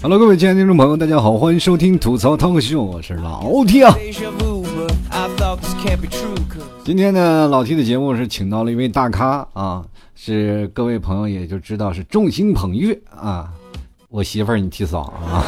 [0.00, 3.94] Hello，各位亲爱的听众朋友，大家好，欢迎收听吐槽 talk 秀，我是老 T 啊。
[6.82, 9.84] 今天呢，老 T 的节目是请到了一位大咖啊，
[10.14, 13.52] 是各位朋友也就知道是众星捧月啊。
[14.08, 15.44] 我媳妇儿，你替嫂啊。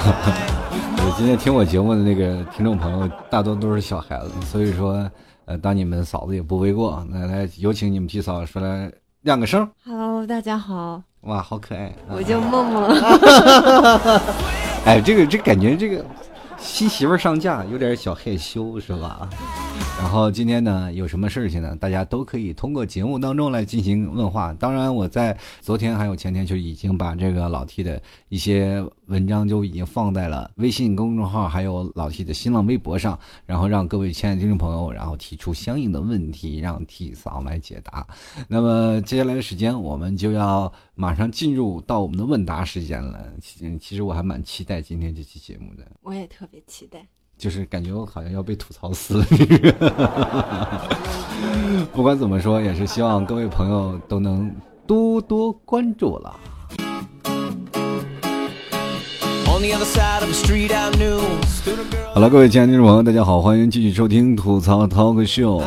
[1.00, 5.10] 我今天听我节目的那个听众朋友，大多都是小孩子，所以说，
[5.46, 7.02] 呃，当你们嫂子也不为过。
[7.10, 8.92] 来来，有请你们替嫂说来
[9.22, 9.66] 亮个声。
[9.86, 11.02] Hello，大家好。
[11.24, 11.92] 哇，好可爱！
[12.08, 12.88] 我叫梦梦。
[14.84, 16.04] 哎，这个这感觉这个。
[16.56, 19.28] 新媳妇上架有点小害羞是吧？
[19.98, 21.74] 然后今天呢有什么事情呢？
[21.76, 24.52] 大家都可以通过节目当中来进行问话。
[24.54, 38.06] 当然我在昨天还有前天就已经把这个老 T 的一些文章就已经放在了微信公众号还有老 T 的新浪微博上，然后让各位亲爱的听众朋友然后提出相应的问题，让 T 嫂来解答。
[38.48, 43.32] 那么接下来的时间我们就要马上进入到我们的问答时间了。
[43.40, 45.84] 其实我还蛮期待今天这期节目的。
[46.02, 46.62] 我也特别。
[46.66, 49.26] 期待，就是感觉我好像要被吐槽死了。
[51.92, 54.50] 不管怎么说，也是希望各位朋友都能
[54.86, 56.34] 多多关注了。
[62.12, 65.62] 好了，各位亲爱的听众朋友，大家好，欢迎继续收听吐槽 talk show。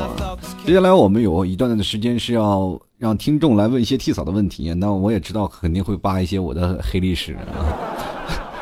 [0.65, 7.39] 接下来我们有一段的时间是要让听众来问一些替嫂的问题，那我也知道肯定会扒一些我的黑历史啊。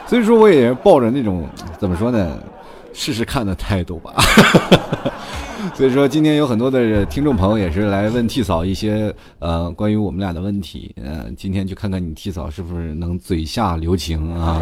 [0.08, 1.48] 所以说，我也抱着那种
[1.80, 2.38] 怎么说呢，
[2.96, 4.16] 试试看的态度吧。
[5.76, 10.96] 所以说，今天有很多的听众朋友也是来问替嫂一些呃关于我们俩的问题。
[10.96, 14.62] 嗯，今天去看看你替嫂是不是能嘴下留情啊。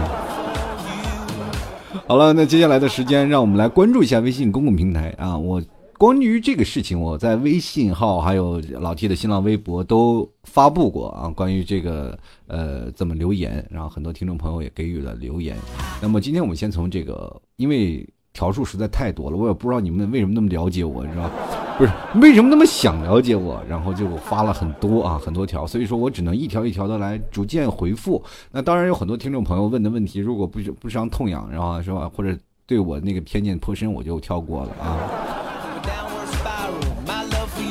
[2.08, 5.38] 好了，那接下来的时间，让我们来关注一下微信公共平台啊。
[5.38, 5.61] 我。
[5.95, 11.30] 关于这个事情，我在微信号还有老 T 的新浪微博都发布过啊。
[11.30, 12.17] 关于这个
[12.48, 15.56] 呃怎么留言，然后很多听众朋友也给予了留言。
[16.02, 21.30] 那么今天我们先从这个，因为条数实在太多了，我也不知道你们为什么那么了解我，你知道
[21.77, 28.21] 不是为什么那么想了解我，然后就发了很多啊很多条，所以说我只能一条一条的来逐渐回复。
[28.52, 32.36] 那当然有很多听众朋友问的问题，如果不不伤痛痒，然后是吧，或者
[32.66, 34.98] 对我那个偏见颇深，我就跳过了啊。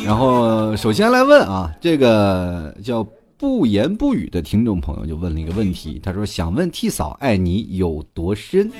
[0.04, 3.04] 然后首先来问啊，这个叫
[3.36, 8.70] 不言不语的听众朋友就问了一个问题，他说想问替嫂爱你有多深？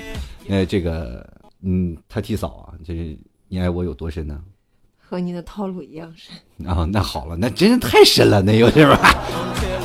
[0.49, 1.25] 呃，这个
[1.63, 3.17] 嗯，他替嫂啊，就是
[3.49, 4.43] 你爱我有多深呢？
[4.99, 6.35] 和你的套路一样深
[6.67, 6.85] 啊。
[6.91, 9.15] 那好了，那真是太深了，那有点吧？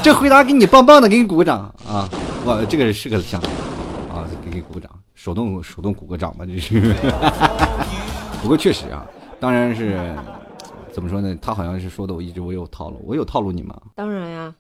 [0.04, 2.10] 这回答给你棒棒的，给你鼓个掌啊！
[2.46, 3.42] 哇，这个是个想
[4.10, 6.80] 啊，给你鼓个掌，手动手动鼓个掌吧，这是。
[8.42, 9.06] 不过确实啊，
[9.40, 10.16] 当然是。
[10.90, 11.38] 怎么说呢？
[11.40, 13.80] 他好像是说的，我一直我有套路，我有套路你吗？
[13.94, 14.56] 当然呀，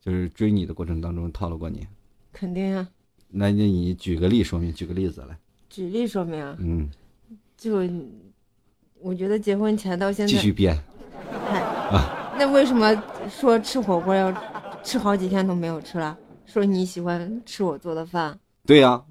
[0.00, 1.86] 就是追你的过程当中套路过你。
[2.32, 2.88] 肯定呀。
[3.28, 5.38] 那那你举个例说明，举个例子来。
[5.70, 6.54] 举例说明啊？
[6.58, 6.86] 嗯。
[7.56, 7.82] 就
[9.00, 10.30] 我觉得结婚前到现在。
[10.30, 10.76] 继续编。
[11.90, 12.34] 啊。
[12.38, 12.94] 那为什么
[13.30, 14.30] 说吃火锅要
[14.82, 16.18] 吃好几天都没有吃了？
[16.44, 18.38] 说你喜欢吃我做的饭。
[18.66, 19.02] 对呀。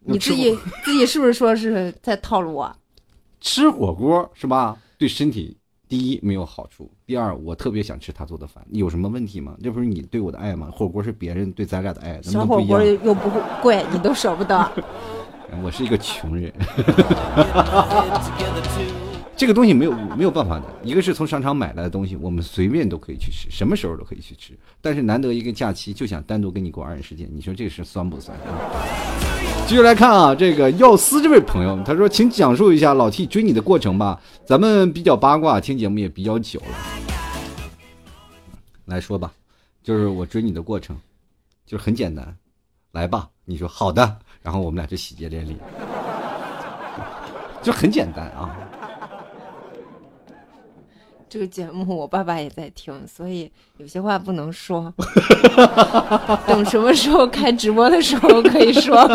[0.00, 2.76] 你自己自己是不是说是在套路我？
[3.40, 4.76] 吃火锅是吧？
[4.98, 5.56] 对身体。
[5.86, 9.56] 第一没有好处，第二我特别想吃他做的饭，有什么问题吗？
[9.62, 10.70] 这不是你对我的爱吗？
[10.70, 13.30] 火锅是别人对咱俩的爱，小火锅又不
[13.62, 14.70] 贵，你都舍不得。
[15.62, 16.52] 我是一个穷人，
[19.36, 20.64] 这个东西没有没有办法的。
[20.82, 24.56] 一个是从商场买来的东西，我们随便都可以去吃，什么时候都可以去吃。
[24.80, 28.44] 但是难得一个假期，就想单独跟你过二人世界，你说这事酸不酸啊？
[29.66, 34.20] 继续来看啊，这个药师这位朋友，他说：“请讲述一下老 T 追你的过程吧。
[34.46, 36.66] 咱们比较八卦，听节目也比较久了，
[38.86, 39.32] 来说吧，
[39.82, 40.96] 就是我追你的过程，
[41.66, 42.34] 就是很简单，
[42.92, 43.28] 来吧。
[43.44, 45.58] 你说好的，然后我们俩就喜结连理，
[47.60, 48.56] 就很简单啊。”
[51.28, 54.90] 这个节目我爸爸也在听，所以有些话不能说。
[56.48, 58.96] 等什么时候开直播的时候可以说。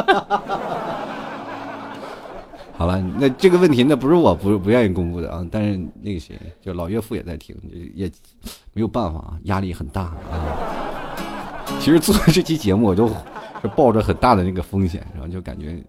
[2.78, 7.56] 好了，那这个问题那不是我不不愿意公布的啊，但是那个谁，就老岳父也在听，
[7.96, 8.06] 也
[8.74, 10.46] 没有办法啊，压力很大啊。
[11.80, 13.10] 其实做这期节目，我就
[13.64, 15.82] 就抱着很大的那个风险，然后就感觉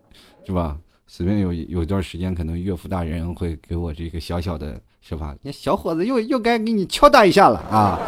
[0.47, 0.77] 是吧？
[1.07, 4.81] 随便有有一段时间，可能岳父大人会给我这个小小的。
[5.07, 5.37] 是吧？
[5.43, 8.01] 那小伙子又又该给你敲打一下了啊！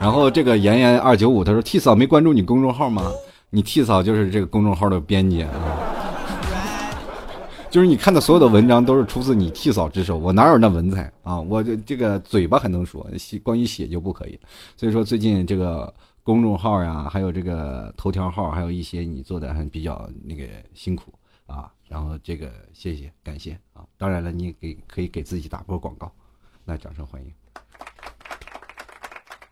[0.00, 3.10] 然后这个妍妍二九五他说：“替嫂没关注你公众号吗？
[3.50, 5.50] 你替嫂就是这个公众号的编辑啊。”
[7.68, 11.40] 就是你看的所有的文章都是出自你替嫂之手，我哪有那文采啊？
[11.40, 14.38] 我这这个嘴巴还能说，写关于写就不可以。
[14.76, 15.92] 所以说最近这个
[16.30, 20.44] 公众号呀，还有这个头条号，还有一些你做的还比较那个
[20.74, 21.12] 辛苦
[21.46, 21.68] 啊。
[21.88, 23.82] 然后这个谢谢感谢啊！
[23.98, 26.08] 当然了，你也给可以给自己打波广告，
[26.66, 27.32] 来掌声欢迎。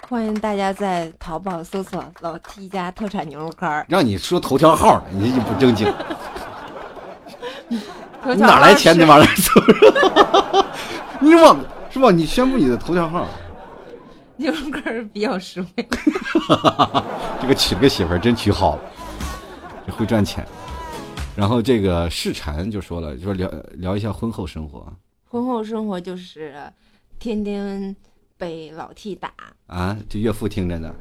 [0.08, 3.84] 欢迎大家在淘宝搜索“老 T 家特产牛肉干”。
[3.90, 5.92] 让你说头条号，你就不正经。
[7.68, 8.96] 你哪来钱？
[8.96, 9.60] 你往那搜？
[11.20, 11.58] 你往
[11.90, 12.12] 是吧？
[12.12, 13.26] 你宣布你的头条号。
[14.38, 15.70] 牛肉干比较实惠。
[17.42, 18.82] 这个娶了个媳妇儿真娶好了，
[19.86, 20.46] 这会赚钱。
[21.36, 24.90] 然后这个世禅就说了，就说聊聊一下婚后生活。
[25.28, 26.54] 婚后生活就是
[27.18, 27.94] 天天
[28.36, 29.30] 被老 T 打
[29.66, 30.92] 啊，这岳父听着呢。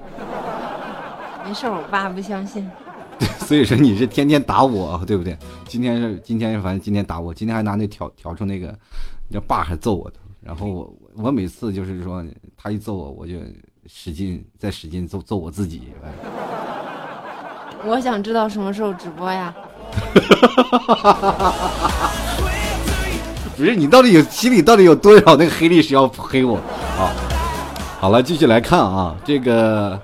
[1.45, 2.69] 没事，我爸不相信。
[3.39, 5.35] 所以说你是天天打我，对不对？
[5.67, 8.77] 今天是今天，反正今天打我，今天还拿那调调出那个，
[9.31, 10.17] 叫爸还揍我的。
[10.41, 12.23] 然后我我每次就是说
[12.55, 13.33] 他一揍我，我就
[13.85, 15.83] 使劲再使劲揍揍我自己。
[17.85, 19.53] 我想知道什么时候直播呀？
[23.55, 26.57] 不是你到底有心里到底有多少那个黑历史要黑我
[26.97, 27.09] 啊？
[27.99, 29.99] 好了，继续来看啊，这个，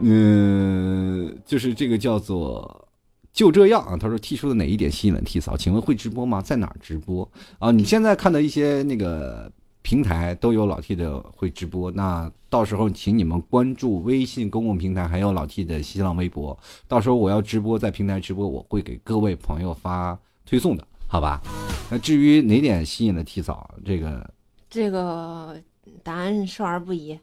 [0.00, 2.88] 嗯，就是这个叫做
[3.32, 3.96] 就这样啊。
[3.98, 5.56] 他说 T 叔的哪一点吸引了 T 嫂？
[5.56, 6.40] 请问会直播吗？
[6.40, 7.70] 在哪儿直播啊？
[7.70, 9.50] 你现在看的一些那个。
[9.88, 16.58] 平台都有老 T 的会直播，那到时候请你们关注微信公共平台，还有老 T 的新浪微博。
[16.86, 21.40] 到时候我要直播在平台直播，我会给各位朋友发推送的，好吧？
[21.88, 24.30] 那至于哪点吸引了 T 嫂，这个
[24.68, 25.56] 这个
[26.02, 27.18] 答案少儿不宜，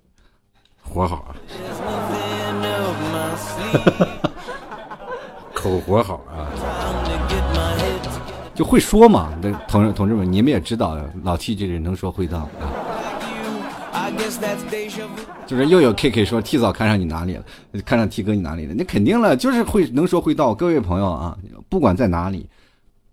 [0.82, 1.36] 活好啊，
[5.54, 7.05] 口活好啊。
[8.56, 12.72] 就会说嘛，那同同志们，你们也知道，老 T 这人能说会道啊。
[15.46, 17.44] 就是又有 K K 说 T 嫂看上你哪里了，
[17.86, 18.74] 看上 T 哥你哪里了？
[18.74, 20.56] 那肯定了，就是会能说会道。
[20.56, 21.38] 各位朋友啊，
[21.70, 22.50] 不管在哪里，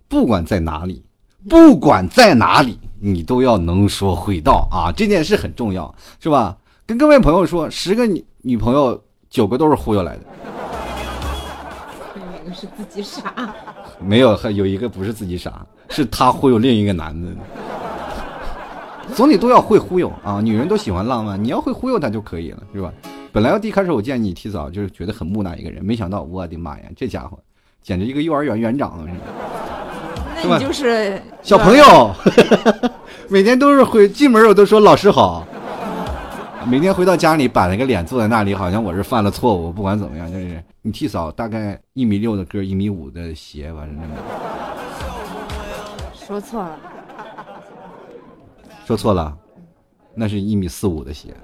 [0.09, 1.05] 不管在哪里，
[1.49, 4.93] 不管在哪里，你都要能说会道啊！
[4.97, 6.57] 这件事很重要，是吧？
[6.87, 10.23] 跟各位朋友说，十个女女朋友，九个都是忽悠来的。
[12.55, 13.55] 是自己傻？
[14.07, 17.29] 没有，还有一个不是自己傻，是他忽悠另一个男的。
[19.15, 20.41] 总体都要会忽悠啊！
[20.41, 22.91] 女人都喜欢浪漫，你要会忽悠她就可以了，是吧？
[23.31, 27.39] 本来第一开始我见你提早就是觉得很木讷一个人，没想到我的妈呀，这家伙
[27.83, 29.13] 简直一个幼儿园园长是
[30.49, 32.15] 那你就是小朋友，
[33.29, 35.47] 每天都是会进门我都说老师好。
[36.67, 39.73] 每天回到家里板了个脸坐在那里，好像我是犯了错误。
[39.73, 43.99] 不管怎么样，就是你替嫂大概一米六的个，一米五的鞋，反正
[46.15, 46.79] 说错了，
[48.87, 49.37] 说错了，
[50.15, 51.35] 那是一米四五的鞋，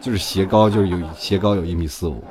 [0.00, 2.22] 就是鞋高就是有鞋高有一米四五。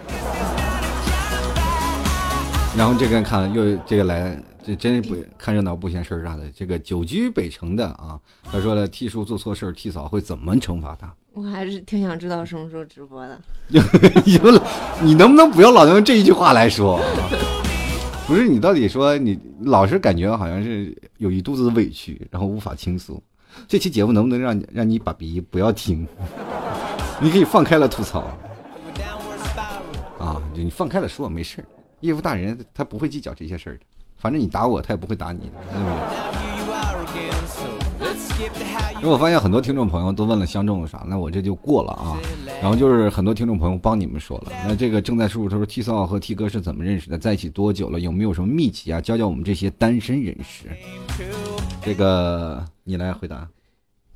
[2.78, 4.38] 然后这个人看又这个来。
[4.70, 6.48] 这真是不看热闹不嫌事儿大的。
[6.52, 11.12] 这个久居北城的啊，他说了替叔做错事儿，T 嫂会怎么惩罚他？
[11.34, 13.42] 我还是挺想知道什么时候直播的。
[14.26, 14.40] 你
[15.04, 17.00] 你能不能不要老用这一句话来说？
[18.28, 23.20] 不是你到底说你老是感觉好像是有一肚子委屈，然后无法倾诉。
[23.68, 26.08] 这期节目能不能让让你把鼻不要听？
[27.20, 28.20] 你可以放开了吐槽。
[30.20, 31.66] 啊，你放开了说没事儿，
[32.02, 33.82] 业务大人他不会计较这些事儿的。
[34.20, 35.50] 反正你打我，他也不会打你。
[39.02, 42.18] 因为我发现很多听众朋友都问了相中了啥，那我这就过了啊。
[42.62, 50.70] 然后就是很多听众朋友帮你们说了，那这个正在输入他说 T 嫂和 T 哥是怎么认识的，在一起多久了，有没有什么秘籍啊，教教我们这些单身人士。
[51.82, 53.48] 这个你来回答。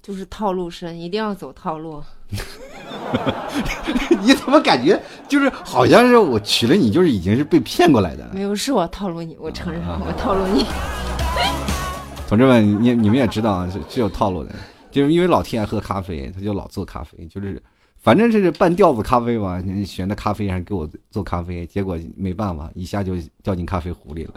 [0.01, 2.03] 就是套路深，一定要走套路。
[4.22, 8.29] 你怎么感觉就是好像是我娶了你，就是已经是被骗过来的？
[8.34, 10.65] 没有，是我套路你，我承认我套路你。
[12.27, 14.50] 同志们，你你们也知道啊，是是有套路的，
[14.89, 17.62] 就是因为老天爱喝咖啡，他就老做咖啡，就是
[18.01, 24.32] 反正这是半吊子咖啡吧，你选的咖啡还给我做咖啡，结果没办法，一下就掉进咖啡壶里了，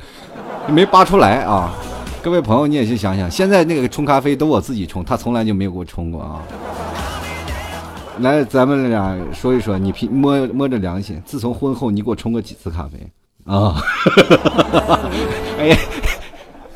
[0.68, 1.72] 没扒出来啊。
[2.22, 6.42] 各位朋友，你也去想想，现在那个冲咖啡都我自己冲，他从来就没有给我冲过啊。
[8.20, 12.98] 来，咱们俩说一说，你凭摸摸着良心，自从婚后你给我冲过几次咖啡
[13.44, 13.76] 啊？
[15.60, 15.76] 哎，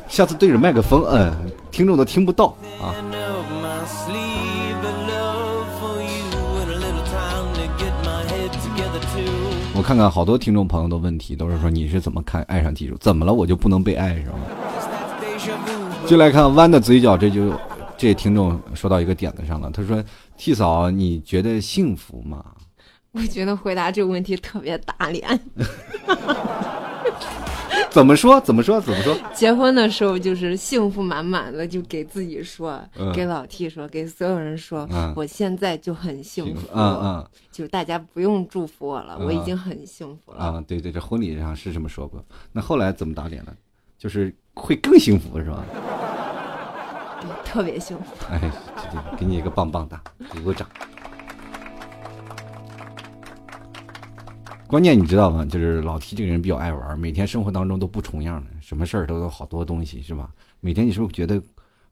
[0.07, 1.33] 下次对着麦克风，嗯，
[1.71, 2.93] 听众都听不到啊。
[9.73, 12.95] 我看看好多听众朋友的问题，都是说你是怎么看爱上技术？
[12.99, 13.33] 怎么了？
[13.33, 14.33] 我就不能被爱是吗？
[16.05, 17.51] 就来看弯的嘴角，这就
[18.01, 19.69] 这听众说到一个点子上了。
[19.69, 20.03] 他说
[20.35, 22.43] ：“T 嫂，你觉得幸福吗？”
[23.13, 25.39] 我觉得回答这个问题特别打脸。
[27.91, 28.41] 怎么说？
[28.41, 28.81] 怎么说？
[28.81, 29.15] 怎么说？
[29.35, 36.67] 结婚的时候就是幸福满满的，就给自己说，嗯给老 T 说，给所有人说，嗯我现在就很幸福。
[36.73, 40.43] 嗯嗯就大家不用祝福我了，嗯我已经很幸福了。
[40.43, 42.25] 啊，对对，这婚礼上是这么说过。
[42.51, 43.55] 那后来怎么打脸了？
[43.99, 45.63] 就是会更幸福是吧？
[47.21, 48.05] 对，特别幸福。
[49.17, 50.67] 给你一个棒棒哒，鼓鼓掌。
[54.67, 55.45] 关键你知道吗？
[55.45, 60.29] 就是老 T 这个人比较爱玩，每天生活当中都不重样的，什么事儿都有好多东西，是吧？
[60.61, 61.41] 每天你是不是觉得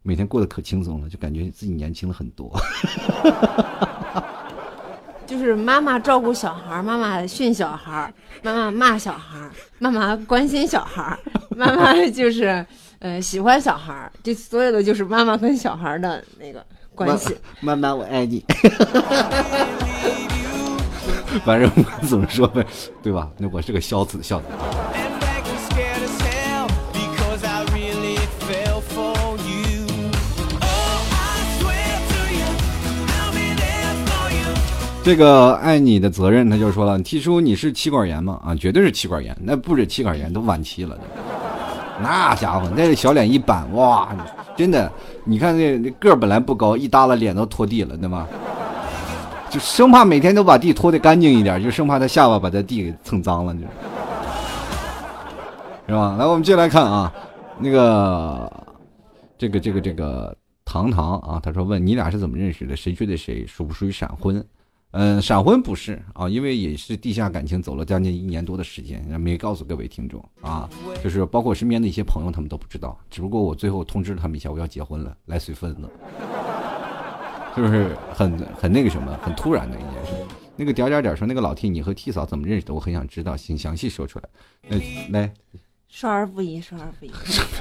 [0.01, 2.49] 每天过得可轻松了，就感觉自己年轻了很多？
[5.27, 9.37] 就是妈妈照顾小孩，妈妈训小孩，妈妈骂小孩，
[9.77, 11.19] 妈妈关心小孩，
[11.55, 12.65] 妈妈就是
[12.99, 17.35] 呃喜欢小孩儿，这所有的就是妈妈跟小孩儿的那个关系。
[17.61, 18.43] 妈妈，我爱你。
[21.45, 22.65] 反正我怎么说呗，
[23.01, 23.29] 对吧？
[23.37, 24.45] 那我是个孝子，孝子。
[24.51, 24.75] Oh.
[35.01, 38.39] 这个爱你的责任，他就说了，提出你是气管炎吗？
[38.45, 40.99] 啊，绝对是气管炎，那不止气管炎，都晚期了。
[42.01, 44.09] 那家伙，那小脸一板，哇，
[44.55, 44.91] 真的，
[45.23, 48.27] 你看那那个本来不高，一耷拉脸都拖地了，对吧？
[49.49, 53.65] 就生怕每天都把地拖得干净一点，就生怕他下巴把他地给蹭脏了，就是
[55.93, 56.15] 吧？
[56.17, 57.11] 来，我们接着来看啊，
[57.57, 58.51] 那个
[59.37, 62.75] 这个这个这个糖糖啊，他说问你俩是怎么认识的？
[62.75, 63.43] 谁追的谁？
[63.47, 64.45] 属不属于闪婚？
[64.91, 70.67] 嗯，闪婚不是啊，因为也是地下感情走了将近一年多的时间，没告诉各位听众啊，
[71.03, 72.97] 就是包括我身边的一些朋友，他们都不知道。
[73.09, 75.89] 只不过我最后通知了他们一下，我要结婚了，来随份子，
[77.55, 80.13] 就是很很那个什么，很突然的一件事？
[80.55, 82.73] 那个点点点说，那个老 T，你和 T 嫂怎么认识的？
[82.73, 84.25] 我很想知道，请详细说出来。
[84.69, 84.81] 呃，
[85.11, 85.31] 来，
[85.87, 87.11] 少儿不宜，少儿不宜。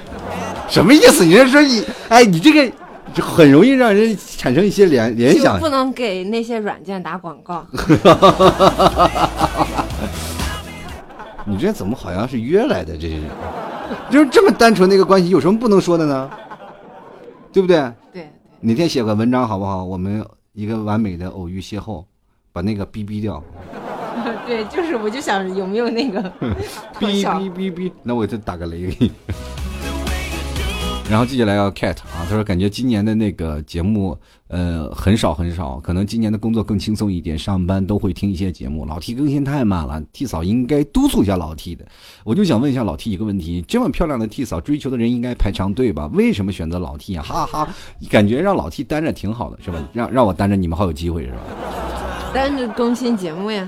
[0.68, 1.24] 什么意思？
[1.24, 2.76] 你是说你，哎，你这个
[3.18, 5.68] 就很容易让人产生一些联联想不。
[5.68, 7.66] 能给那些软件打广告。
[11.44, 12.96] 你这怎么好像是约来的？
[12.96, 13.22] 这是，
[14.08, 16.30] 就是这么单纯的一个关系，有什么不能说的呢？
[17.52, 17.92] 对不对？
[18.12, 19.82] 对，哪天写个文章好不好？
[19.84, 22.04] 我们一个完美的偶遇邂逅，
[22.52, 23.42] 把那个逼逼掉，
[24.46, 26.22] 对，就是我就想有没有那个
[26.94, 29.10] 特逼效逼逼逼，那我就打个雷给你。
[31.10, 34.14] 然后接下来要 cat 啊，他说感觉今年的那个节目，
[34.48, 38.84] 呃，很少很少，可能今年的工作更轻松一点，上班都会听一些节目。
[38.84, 41.86] 老 T 更新太慢了，T 嫂应该督促一下老 T 的。
[42.24, 46.10] 我就想问一下老 T 一个问题：这么漂亮的 T 嫂，追求的人应该排长队吧？
[46.12, 47.22] 为什么选择老 T 啊？
[47.22, 47.68] 哈哈，
[48.10, 49.82] 感觉让老 T 单着挺好的，是吧？
[49.94, 51.38] 让让我单着，你们好有机会是吧？
[52.34, 53.66] 单着更新节目呀，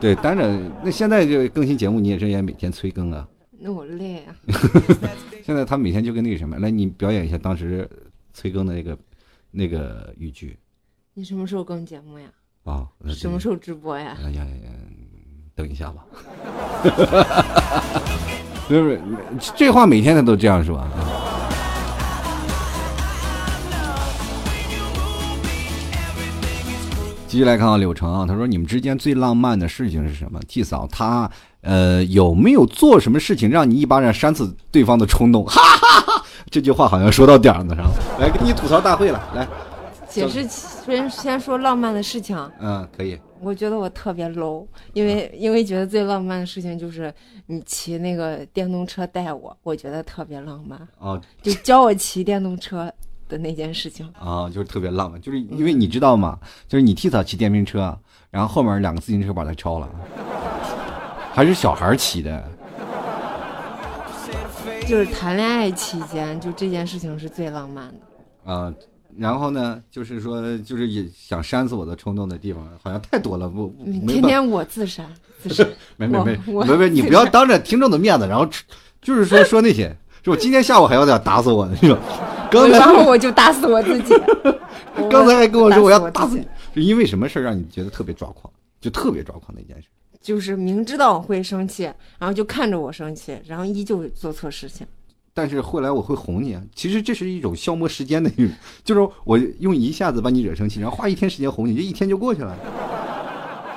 [0.00, 0.58] 对，单着。
[0.82, 3.24] 那现在就更新节目，你也是也每天催更啊？
[3.66, 4.36] 那我累啊。
[5.42, 7.88] 现在他每天就跟那个什么，来你表演一下当时
[8.34, 8.98] 催更的那个
[9.50, 10.54] 那个语句
[11.14, 12.26] 你什么时候更节目呀？
[12.64, 12.86] 啊？
[13.08, 14.18] 什么时候直播呀？
[14.22, 14.50] 哎呀呀，
[15.54, 16.04] 等一下吧。
[18.68, 19.00] 不是
[19.56, 20.90] 这话每天他都这样说啊。
[27.26, 31.30] 继续来看啊，柳橙啊，他说你们之间最浪漫的事情是什么？T 嫂她
[31.64, 35.44] 呃有没有做什么事情让你一巴掌扇死对方的冲动？
[35.50, 37.92] 哈哈哈，这句话好像说到点儿子上了。
[38.20, 39.48] 来，给你吐槽大会了，来，
[40.08, 43.18] 解释先先说浪漫的事情，嗯，可以。
[43.40, 47.12] 我觉得我特别 low，因为因为觉得最浪漫的事情就是
[47.46, 52.90] 你骑那个电动车带我，我觉得特别浪漫，哦就教我骑电动车
[53.28, 54.10] 的那件事情。
[54.18, 56.38] 啊，就是特别浪漫，就是因为你知道吗？
[56.66, 57.94] 就是你替他骑电瓶车，
[58.30, 59.90] 然后后面两个自行车把他超了，
[61.34, 62.44] 还是小孩骑的。
[64.86, 68.52] 就是谈恋爱期间，就这件事情是最浪漫的。
[68.52, 68.72] 啊，
[69.18, 73.74] 然后呢，就是说，就是也想扇死我的冲动的地方，好像太多了，不
[74.06, 75.04] 天天我自杀，
[75.42, 75.64] 自杀。
[75.96, 78.46] 没没没我没没，你不要当着听众的面子，然后
[79.02, 81.98] 就是说说那些，是我今天下午还要点打死我呢，是吧？
[82.48, 84.14] 刚才然后我就打死我自己。
[85.10, 88.52] 刚才还跟我说我要打死你，是因为什么事儿让你觉得特别抓狂？
[88.80, 89.88] 就特别抓狂的一件事。
[90.24, 91.82] 就是明知道我会生气，
[92.18, 94.86] 然后就看着我生气，然后依旧做错事情。
[95.34, 98.50] 但是后来我会哄你啊，其实这是一种消磨时间的一种，
[98.82, 102.56] 就是我用一下子把你惹生气，然后花一天时间哄你，这一天就过去了。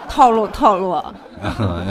[0.07, 0.95] 套路套路，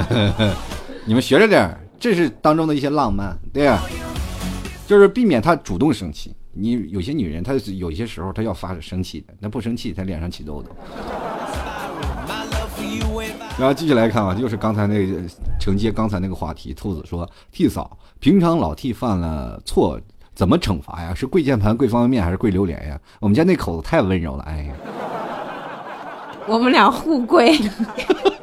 [1.05, 3.83] 你们学着点儿，这是当中的一些浪漫，对呀、
[4.87, 10.71] 就是避免他主动生气，你有些女人，她有些时候她要发生气的，那不生气，她脸上起痘痘。
[13.59, 15.15] 然后继续来看啊，就是刚才那个
[15.59, 19.99] 承接刚才那个话题，兔子说替嫂，平常老替犯了错
[20.35, 21.15] 怎么惩罚呀？
[21.15, 22.99] 是跪键盘、跪方便面还是跪榴莲呀？
[23.21, 24.75] 我们家那口子太温柔了，哎呀，
[26.47, 27.57] 我们俩互跪，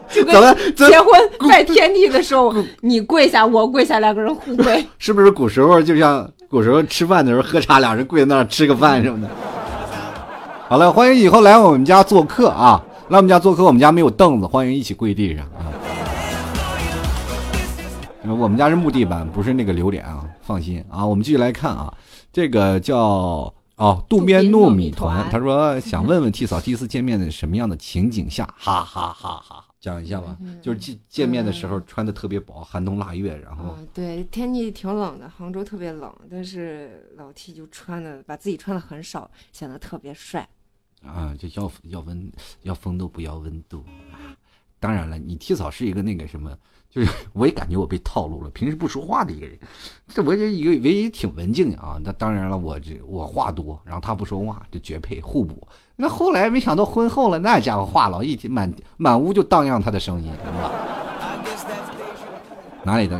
[0.10, 1.08] 就怎么跟结婚
[1.48, 4.84] 拜天地的时候， 你跪下，我跪下，两个人互跪。
[4.98, 9.30] 是不是古时候就像古时候吃饭的时候喝茶，俩人跪在那儿吃个饭什么的？
[10.68, 12.84] 好了，欢迎以后来我们家做客啊！
[13.13, 15.70] 来我们家做客，我们家没有凳子，欢迎一起跪地上啊！
[18.24, 21.05] 呃我们家是木地板，不是那个榴莲啊，放心啊。
[21.05, 21.96] 我们继续来看啊，
[22.32, 29.63] 这个叫哦渡边糯米团，他说想问问 T 嫂第一次见面的什么样的情景下，哈哈哈哈！
[29.79, 40.50] 讲一下吧，就是见见面的时候穿的特别薄，寒冬腊月，然后嗯，对，天气挺冷的，杭州特别冷，但是老 T 就穿的把自己穿的很少，显得特别帅。
[41.06, 42.32] 啊，就要要温
[42.62, 44.36] 要风度不要温度啊。
[44.80, 46.52] 当然了，你 T 嫂是一个那个什么，
[46.90, 48.50] 就是 我也感觉我被套路了。
[48.50, 49.58] 平时不说话的一个人，
[50.08, 51.98] 这我这一个唯一挺文静的啊。
[52.04, 55.68] 那当然了，我这我话多，然后他不说话，就绝配互补。
[55.96, 60.72] 那后来没想到婚后了，那家伙话痨一天满满屋就荡漾他的声音，是吧？
[62.84, 63.18] 哪里的？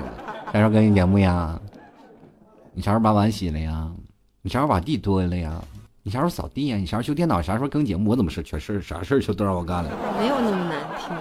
[0.52, 1.60] 啥时候更新节目呀？
[2.74, 3.90] 你啥时候把碗洗了呀？
[4.42, 5.64] 你啥时候把地拖了呀？
[6.06, 6.76] 你啥时候扫地呀？
[6.76, 7.42] 你啥时候修电脑？
[7.42, 8.10] 啥时候更节目？
[8.10, 9.90] 我怎么是全是啥事儿就都让我干了？
[10.20, 11.16] 没有那么难听，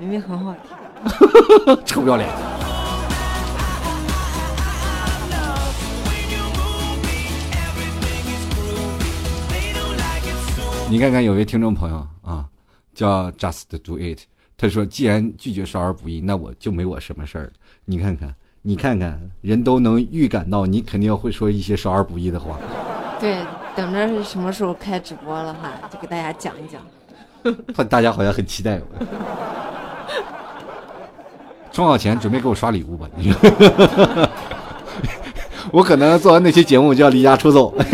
[0.00, 1.84] 明明很好听。
[1.84, 2.26] 臭不要脸！
[10.88, 12.46] 你看看，有位听众朋友啊，
[12.94, 14.20] 叫 Just Do It，
[14.56, 17.52] 他说：“既然拒绝少儿不宜，那我就没我什么事儿。”
[17.84, 22.58] 你看看，你看看，人都能预感到你肯定会说一些少儿不宜的话。
[23.20, 23.38] 对，
[23.76, 26.80] 等着是什么时候开直播了哈，就给大家讲一讲。
[27.84, 28.80] 大家好像很期待，
[31.70, 33.06] 充好钱准备给我刷礼物吧。
[35.70, 37.74] 我可能做完那期节目就要离家出走。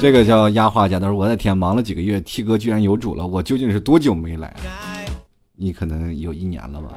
[0.00, 4.52] 这个叫压画家，他说我的天，忙了几个月，T 哥居然有主了，我究竟是多久没来？
[5.62, 6.92] 你可能有一年了吧。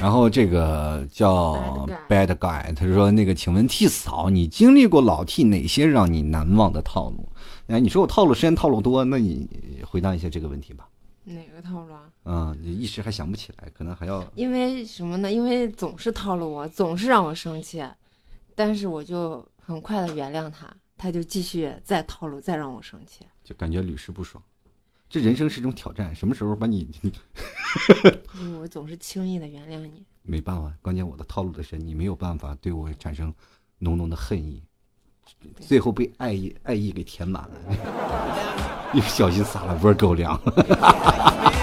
[0.00, 7.28] 然后这个叫 bad guy 他说那个请问替嫂你经历过老替哪些让你难忘的套路？
[7.68, 9.48] 哎你说我套路时间套路多那你
[9.88, 10.86] 回答一下这个问题吧。
[11.24, 12.02] 哪个套路啊？
[12.24, 15.30] 嗯，你一时还想不起来，可能还要因为什么呢？
[15.30, 17.84] 因为总是套路我，总是让我生气，
[18.54, 23.26] 但是我就很快的原谅他，他就继续再套路，再让我生气。
[23.42, 24.42] 就感觉屡试不爽。
[25.08, 27.12] 这人生是一种挑战，什么时候把你你
[28.40, 30.04] 因为 我总是轻易的原谅你。
[30.22, 33.32] 没办法，关键我的套路的深，你没有办法对我产生
[33.78, 34.62] 浓浓的恨意，
[35.60, 37.50] 最后被爱意爱意给填满了，
[38.94, 40.40] 一不小心撒了波狗粮。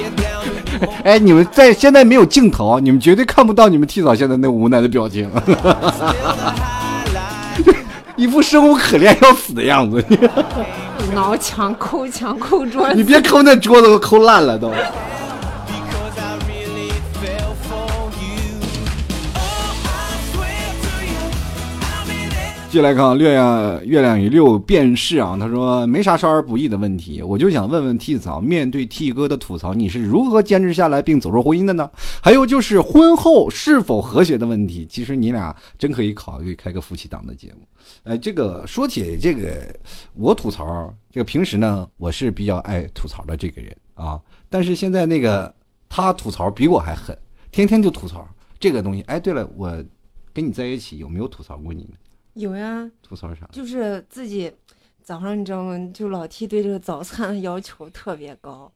[1.04, 5.30] 哎，你们在现在没有镜头，你们绝对看不到你们 T 嫂现在那无奈的表情，
[8.16, 10.02] 一副生无可恋要死的样子。
[11.14, 14.72] 挠墙、抠墙、抠桌你，别抠那桌子，都抠烂了都。
[22.70, 31.90] 继续来看，月亮月亮与六便是啊，他说没啥少儿不宜的问题，我就想问问 T 嫂，面对 T 哥的吐槽，你是如何坚持下来并走入婚姻的呢？
[32.22, 37.66] 还有就是婚后是否和谐的问题，其实你俩真可以考虑开个夫妻档的节目。
[38.04, 39.50] 哎，这个说起这个，
[40.14, 45.52] 我吐槽，这个平时呢，我是比较爱吐槽的这个人啊，但是现在那个
[45.88, 47.18] 他吐槽比我还狠，
[47.50, 48.24] 天天就吐槽
[48.60, 49.02] 这个东西。
[49.08, 49.76] 哎，对了，我
[50.32, 51.94] 跟你在一起有没有吐槽过你呢？
[52.40, 53.46] 有呀，吐槽啥？
[53.52, 54.52] 就是自己
[55.02, 55.78] 早上你知道吗？
[55.92, 58.70] 就老 T 对这个早餐的要求特别高，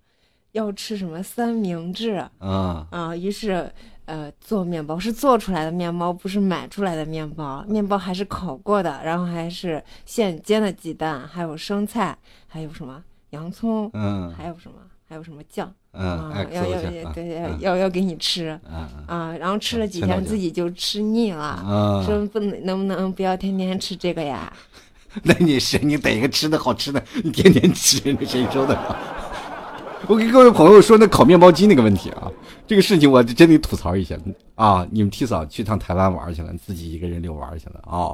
[0.52, 3.72] 要吃什么三明治啊，啊，于是
[4.04, 21.62] 呃做面包是做出来的面包，不是买出来的面包，面包还是烤过的，然后还是现煎的鸡蛋，还有生菜，还有什么洋葱，嗯还有什么还有什么酱嗯啊，要要要嗯要要给你吃嗯啊，然后吃了几天自己就吃腻了。
[21.66, 24.52] 嗯，说不能能不能不要天天吃这个呀？
[25.22, 28.98] 那你是你逮个吃的好吃的，你天天吃，那谁受得了？
[30.06, 32.30] 我给各位朋友说那烤面包机那个问题啊，
[32.66, 34.14] 这个事情我真得吐槽一下
[34.54, 34.86] 啊！
[34.90, 38.12] 你们 T 嫂去趟台湾玩去了，自己一个人遛玩去了啊、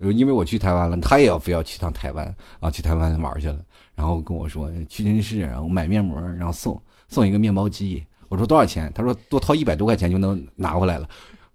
[0.00, 3.58] 因为我去台湾了，他也要非要去趟台湾啊，去台湾玩去了，
[3.94, 6.78] 然后跟我说去真市，然后买面膜，然后送
[7.10, 8.02] 送一个面包机。
[8.28, 8.90] 我说多少钱？
[8.94, 11.06] 他说多掏一百多块钱就能拿回来了。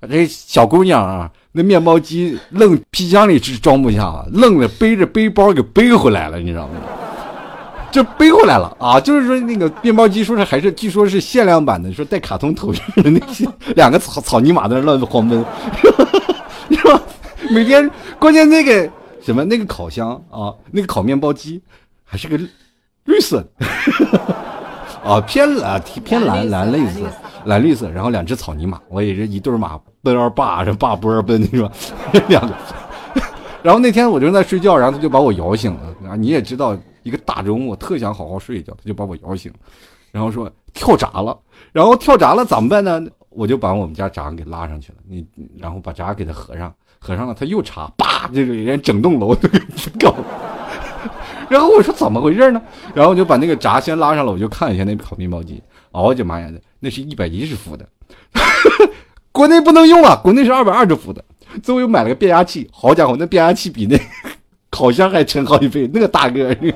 [0.08, 6.74] 这小姑娘啊，那面包机愣皮箱里是装不下了，愣着背着背包给背回来了，你知道吗？
[7.92, 9.00] 就背回来了啊！
[9.00, 15.44] 就是说那个面包机，说是还是据说是限量版的，说带卡通头饰的那些两个草草泥马在那乱晃奔，
[16.70, 17.02] 是吧？
[17.50, 17.90] 每天
[18.20, 18.88] 关键那个
[19.22, 21.62] 什么那个烤箱啊，那个烤面包机
[22.04, 22.38] 还是个
[23.06, 23.48] 绿色的
[25.06, 27.02] 啊，偏蓝偏蓝蓝绿色
[27.46, 31.72] 蓝绿色，然后两只草泥马，我也是一对马奔二霸，这霸波奔是吧？
[32.28, 32.56] 两个。
[33.62, 36.16] 然后那天我正在睡觉，然后他就把我摇醒了啊！
[36.16, 39.52] 你也知道，一个大中午特想好好睡一觉，他就把我摇醒，
[40.12, 41.38] 然后说跳闸了，
[41.72, 43.02] 然后跳闸了怎么办呢？
[43.30, 45.26] 我就把我们家闸给拉上去了，你
[45.60, 49.60] 然后把闸给他合上，合上了他又插，叭，这个连整栋楼都给
[50.00, 50.26] 搞了。
[51.50, 52.62] 然后我说怎么回事呢？
[52.94, 57.88] 然后我就把那个闸先拉上了，我就看一下那烤面包机，哦，我的妈呀，那是一百一十伏的，
[59.32, 61.24] 国内不能用啊，国内是二百二十伏的。
[61.64, 63.98] 最后又买了个变压器，好家伙，那变压器比那
[64.70, 66.74] 烤箱还沉好几倍，那个大个儿，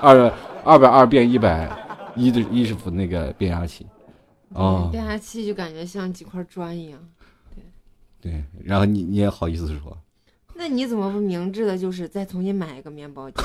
[0.00, 0.32] 二
[0.64, 1.70] 二百二变一百
[2.16, 3.86] 一的一十伏那个变压器，
[4.52, 6.98] 哦，变压器就感觉像几块砖一样。
[7.54, 9.96] 对对，然后你你也好意思说，
[10.58, 13.42] 那你怎么不明智的，就是再重新买一个面包机？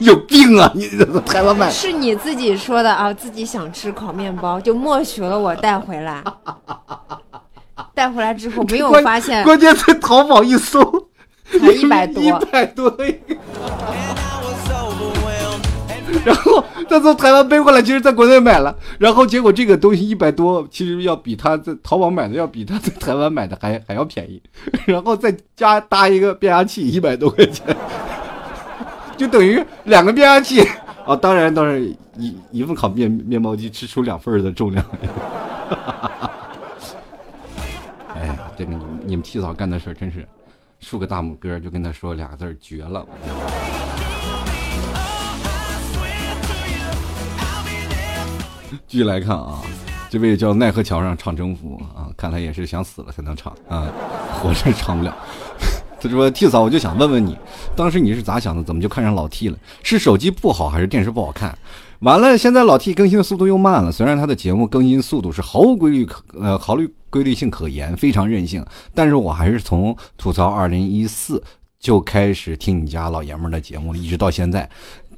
[0.00, 0.70] 有病啊！
[0.74, 6.24] 你这台湾买是你自己说的啊，自己想吃烤面包，就默许了我带回来。
[7.92, 10.80] 带回来之后没有发现关键在淘宝一搜，
[11.44, 13.36] 才一百多一，百多一个。
[16.24, 24.42] 然后他从台湾背过来，其实在国内买了，然后结果这个东西一百多，其实要比他在淘宝买的要比他在台湾买的还还要便宜，
[24.86, 27.74] 然后再加搭一个变压器，一百多块钱，
[29.16, 30.60] 就等于两个变压器
[31.06, 31.16] 啊！
[31.16, 31.82] 当然，当然
[32.16, 34.84] 一一份烤面面包机吃出两份的重量。
[38.14, 40.26] 哎呀，这个你们你们替嫂干的事儿真是
[40.80, 43.06] 竖个大拇哥，就跟他说俩字儿绝了。
[48.86, 49.60] 继续来看啊，
[50.10, 53.88] 这位叫奈何桥上唱征服啊，看来也是想死了才能唱啊，
[54.40, 55.14] 活着唱不了。
[56.00, 57.34] 他说：“T 嫂，我就想问问你，
[57.74, 58.62] 当时你是咋想的？
[58.62, 59.56] 怎么就看上老 T 了？
[59.82, 61.56] 是手机不好，还是电视不好看？
[62.00, 63.90] 完了，现在老 T 更新的速度又慢了。
[63.90, 68.62] 虽然他的节目更新速度是毫无规律可呃毫无规律性可言，非常任性，
[68.94, 71.42] 但是我还是从吐槽二零一四
[71.80, 74.68] 就开始听你家老爷们的节目了，一直到现在。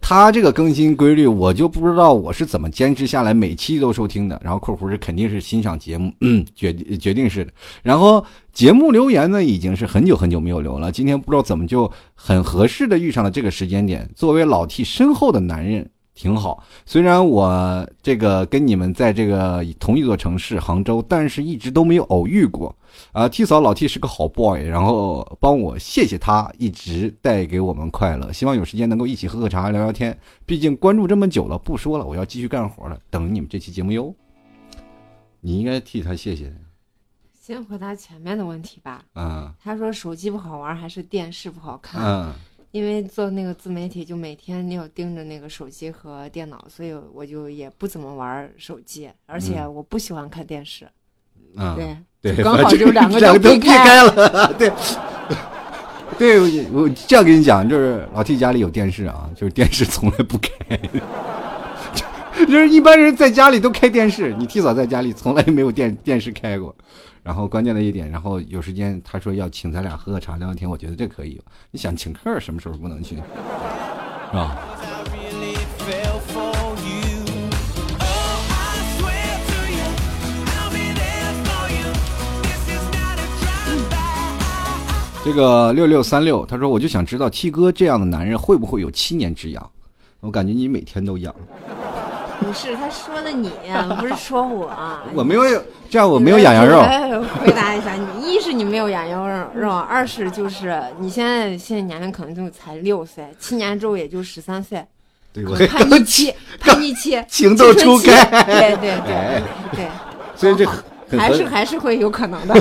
[0.08, 4.40] 他这个更新规律，我就不知道我是怎么坚持下来，每期都收听的。
[4.40, 7.50] 然后括弧是肯定是欣赏节目， 嗯，决决定是的。
[7.82, 10.92] 然后节目留言呢，已经是很久很久没有留了。
[10.92, 14.08] 今天不知道怎么就很合适的遇上了这个时间点。
[14.14, 16.64] 作为老 T 身后的男人，挺好。
[16.84, 22.74] 虽然我这个跟你们在这个同一座城市杭州，但是一直都没有偶遇过。
[23.12, 28.32] 啊，T 嫂老 T 是个好 boy，然后帮我谢谢他一直带给我们快乐。
[28.32, 30.18] 希望有时间能够一起喝喝茶聊聊天。
[30.46, 34.12] 毕竟关注这么久了，不说了，我要继续干活了，等你们这期节目哟。
[35.40, 36.50] 你应该替他谢谢，
[37.38, 39.04] 先回答前面的问题吧。
[39.14, 42.02] 嗯他说手机不好玩还是电视不好看？
[42.02, 42.32] 嗯
[42.76, 50.86] 因为做那个自媒体，就每天要盯着那个手机和电脑，所以我就也不怎么玩手机，而且我不喜欢看电视。
[51.56, 51.74] 嗯，
[52.20, 54.70] 对，对，刚好就两个 两个都避避开开了， 对。
[56.18, 60.78] 对，我我这样跟你讲，就是老 T 家里有电视啊，就是电视从来不开，
[62.46, 66.76] 就是一般人在家里都开电视，你 T 嫂在家里从来没有电电视开过。
[67.26, 71.42] 然后关键的一点，然后有时间他说要请咱俩喝喝茶聊聊天，我觉得这可以。
[71.72, 73.16] 你想请客，什么时候不能去？
[73.16, 73.22] 是
[74.32, 74.56] 吧.
[74.56, 74.86] Oh.
[85.24, 89.70] 这个六六三六，他说我就想知道七哥这样的男人会不会有七年之痒？
[90.20, 91.34] 我感觉你每天都痒。
[92.40, 93.50] 不是他说的你，
[93.98, 94.70] 不是说我。
[95.14, 95.42] 我没有
[95.88, 96.80] 这样，我没有 痒痒肉。
[96.80, 104.84] 来回答一下，你一是你没有痒痒肉，肉二是就是你现在现在年龄可能就才六岁，七年之后也就十三岁，
[105.32, 109.88] 对，我叛逆 期，叛逆期，情窦初开对对哎对对，
[110.36, 110.66] 所以这
[111.16, 112.54] 还是还是会有可能的。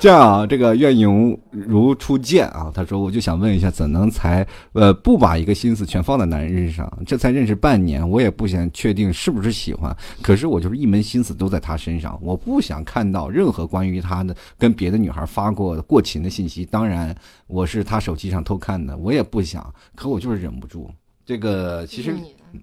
[0.00, 6.90] 这样啊，这个愿勇如初见啊，他说我就想问一下，怎能才呃不把一个心思全放在男人身上？
[7.06, 16.64] 这才认识半年，我也不想确定是不是喜欢，可是我就是一门心思都在他身上，我不想看到任何关于他的跟别的女孩发过过勤的信息。
[16.64, 17.14] 当然，
[17.46, 19.62] 我是他手机上偷看的，我也不想，
[19.94, 20.90] 可我就是忍不住。
[21.26, 22.14] 这个其实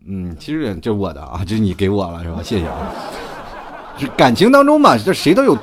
[0.08, 2.42] 嗯，其实这我的啊，这是你给我了是吧？
[2.42, 2.92] 谢谢啊。
[4.00, 5.56] 是感情当中嘛，这谁都有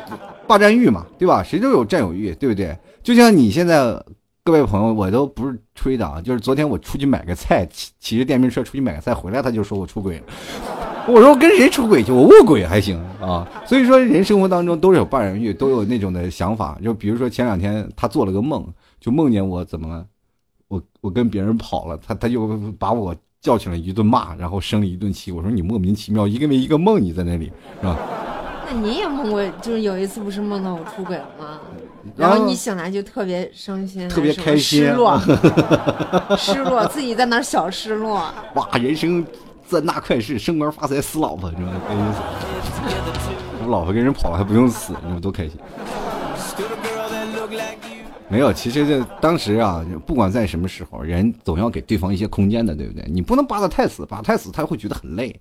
[0.46, 1.42] 霸占欲嘛，对吧？
[1.42, 2.76] 谁都有占有欲，对不对？
[3.02, 4.02] 就像你现在
[4.42, 10.22] 各位朋友，我都不是吹的啊，就是昨天我出去买个菜，骑骑着电瓶车出去买个菜，回来他就说我出轨了。
[11.08, 12.10] 我说我跟谁出轨去？
[12.10, 13.46] 我卧轨还行啊。
[13.66, 16.78] 所以说，人生活当中都是有霸占欲，都有那种的想法。
[16.82, 18.66] 就比如说前两天他做了个梦，
[19.00, 20.06] 就梦见我怎么了？
[20.68, 25.30] 我我跟别人跑了，他他就把我叫起来一顿骂，然后生了一顿气。
[25.30, 27.98] 我说你莫名其妙，因为一个梦你在那里是吧？
[28.66, 31.60] 那你也梦过，就是有一次不是梦到我出轨了吗？
[32.16, 35.18] 然后你醒来就特别伤心，特别开心失落，
[36.36, 38.22] 失落，自己在那儿小失落。
[38.54, 39.24] 哇，人生
[39.66, 41.72] 三大快事，升官发财死老婆是吧？
[41.88, 42.26] 开心死了。
[43.64, 45.58] 我老婆跟人跑了还不用死，你们多开心。
[48.28, 53.04] 没有，其实这当时啊，不管在什么时候，人总要给对方一些空间的，对不对？
[53.08, 55.34] 你不能扒得太死，扒太死他会觉得很累。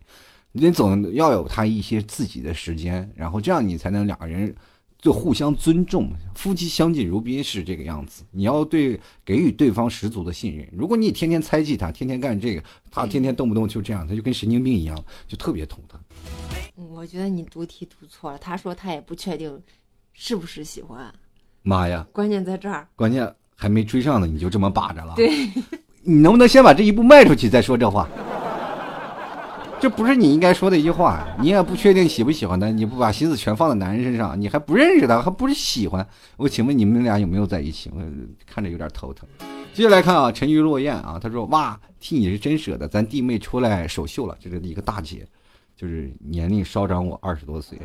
[0.55, 4.55] 你总要有他一些自己的时间，然后这样你才能两个人
[4.99, 8.23] 就互相尊重，夫妻相敬如宾是这个样子。
[8.29, 10.65] 你要对给予对方十足的信任。
[10.71, 14.95] 如果你天天猜忌他，天天干这个，他天天动不动就这样，他就跟神经病一样，
[15.27, 15.99] 就特别头疼。
[16.75, 18.37] 我觉得你读题读错了。
[18.37, 19.59] 他说他也不确定
[20.13, 21.11] 是不是喜欢，
[21.63, 22.87] 妈呀，关键在这儿。
[22.95, 25.15] 关键还没追上呢，你就这么把着了。
[25.15, 25.49] 对，
[26.03, 28.07] 你能不能先把这一步迈出去再说这话？
[29.83, 31.27] 这不是你应该说的一句话。
[31.41, 36.07] 你也不确定喜不喜欢他，你不把心思全放在男人身上，你还不认识他，还不是喜欢？
[36.37, 37.91] 我请问你们俩有没有在一起？
[37.93, 38.01] 我
[38.45, 39.27] 看着有点头疼。
[39.73, 45.27] 接下来看啊，沉鱼落雁啊，他说哇，替你是真舍得，咱弟妹出来首秀了，这是一个大姐，
[45.75, 47.77] 就是年龄稍长我二十多岁。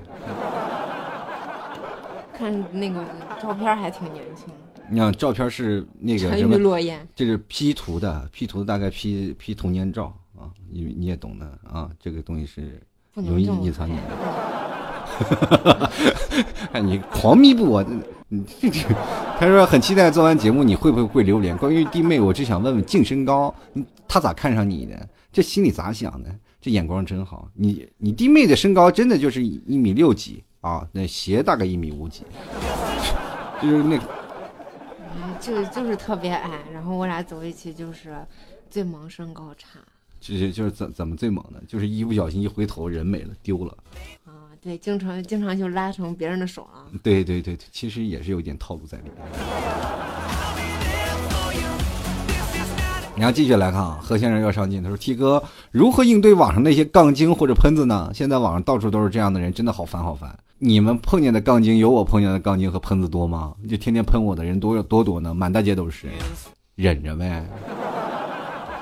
[2.32, 3.04] 看那个
[3.42, 4.46] 照片还挺年轻，
[4.88, 7.04] 你看照片是那个沉鱼落雁。
[7.16, 12.80] 这是 P 图的，P 图大概 P P 童年照啊，你你也懂的啊，这个东西是
[13.14, 15.90] 容易隐藏你的。
[16.72, 17.84] 哎， 你狂弥补我，
[18.28, 18.88] 你这这，
[19.38, 21.56] 他说很期待做完节目你会不会会榴莲。
[21.56, 23.52] 关于弟妹，我只想问问净身高，
[24.06, 25.08] 他咋看上你的？
[25.32, 26.30] 这心里咋想的？
[26.60, 27.48] 这眼光真好。
[27.54, 32.22] 你你弟妹的身高真的就是一米六几啊，那鞋大概一米五几，
[33.62, 38.16] 就是那个哎就就是特别矮，然后我俩走一起就是
[38.68, 39.80] 最萌身高差
[40.20, 43.76] 就是就是怎怎么最猛的，就是一不小心一回头人没了丢了。
[44.24, 46.86] 啊，对，经常经常就拉成别人的手了。
[47.02, 49.14] 对对对，其实也是有点套路在里面。
[53.16, 58.12] 你要继续来看啊，何先生要上镜，他说：“T 哥如何应对网上那些杠精或者喷子呢？
[58.14, 60.38] 现在网上到处都是这样的人，真的好烦好烦。
[60.58, 63.54] 你们碰见的杠精有我碰见的杠精和喷子多吗？
[63.68, 65.34] 就天天喷我的人多有多多呢？
[65.34, 66.06] 满大街都是，
[66.76, 67.44] 忍着呗。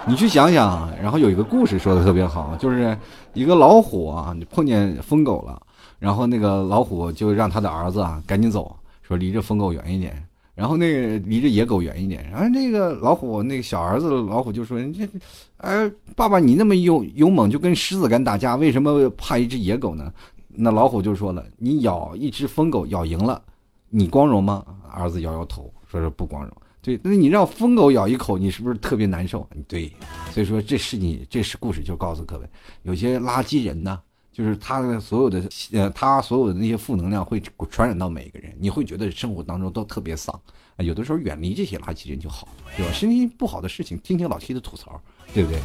[0.08, 2.96] 你去想想，然后有一个故事说的特别好，就是
[3.34, 5.60] 一个老虎啊，你碰见疯狗了，
[5.98, 12.24] 然后那个老虎就让他的儿子啊赶紧走，说离这疯狗远一点，然后那个离这野狗远一点。
[12.30, 15.08] 然后那个老虎那个小儿子老虎就说：“你这，
[15.56, 20.12] 哎，爸爸你那么勇勇猛，就跟狮子敢打架，为什么怕一只野狗呢？”
[20.58, 23.42] 那老虎就说了：“你咬一只疯狗咬赢了，
[23.90, 26.52] 你光荣吗？”儿子摇摇头，说是不光荣。
[26.86, 29.44] 对，那你让疯狗咬一口，你是不是特别难受？
[29.66, 29.92] 对，
[30.30, 32.48] 所以说这是你，这是故事，就告诉各位，
[32.84, 34.00] 有些垃圾人呢，
[34.32, 40.40] 就是他的所有的呃，他所有的那些负能量会传染到每个人，你会觉得生活当中都特别丧。
[40.76, 42.46] 有的时候远离这些垃圾人就好，
[42.76, 42.92] 对吧？
[42.92, 45.02] 身体不好的事情，听听老 T 的吐槽，
[45.34, 45.58] 对不对？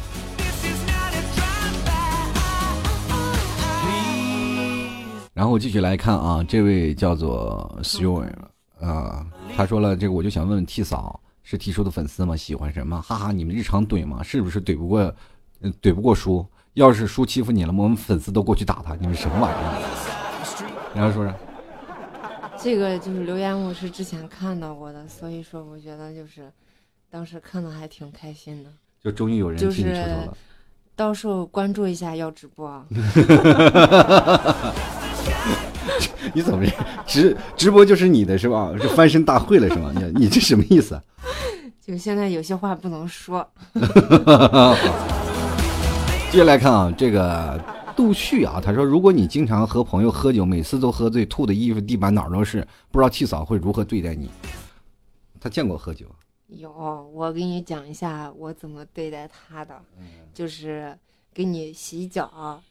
[5.32, 9.24] 然后继续来看啊，这位叫做 s u r 啊，
[9.56, 12.34] 他说了这个，我就想问问 T 嫂是 T 叔的粉丝吗？
[12.36, 13.00] 喜欢什么？
[13.02, 14.22] 哈哈，你们日常怼吗？
[14.22, 14.98] 是不是怼不过，
[15.60, 16.44] 呃怼不过叔？
[16.74, 19.58] 要是叔欺负你了，我们粉丝都过去打他，你们什么玩意儿？
[20.94, 21.34] 然后说说，
[22.58, 26.50] 这个就是留言，我是之前看到过的，所以说我觉得就是
[27.10, 28.70] 当时看的还挺开心的。
[29.02, 30.36] 就终于有人替你出头了。
[30.94, 32.86] 到时候关注一下要直播啊，
[36.34, 36.64] 你怎么
[37.06, 38.72] 直直播就是你的是吧？
[38.80, 39.92] 是翻身大会了是吗？
[39.94, 41.00] 你你这什么意思？
[41.80, 43.46] 就现在有些话不能说。
[46.30, 47.60] 接下来看啊，这个
[47.94, 54.30] 杜旭啊，他说，如果你经常和朋友喝酒，每次都喝醉，吐的衣服、地板哪儿都是，不知道气嫂会如何对待你。
[55.38, 56.06] 他见过喝酒，
[56.46, 56.70] 有，
[57.12, 59.74] 我给你讲一下我怎么对待他的，
[60.32, 60.96] 就是
[61.34, 62.62] 给你洗脚，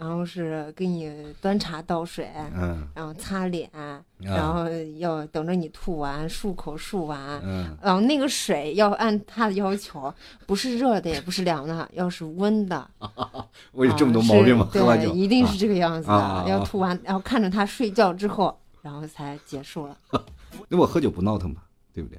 [0.00, 3.70] 然后是给你端茶倒水，嗯然后擦脸，
[4.16, 4.64] 然后
[4.96, 10.12] 要等着你吐完漱口漱完，嗯，然后那个水要按他的要求，
[10.46, 12.90] 不是热的也不是凉的，要是温的。
[13.72, 14.66] 我有这么多啊毛病吗？
[14.72, 19.94] 对，一定是这个样子要吐完，然后看着他睡觉之后，然后才结束了。
[20.70, 22.18] 那我喝酒不闹腾吧，对不对？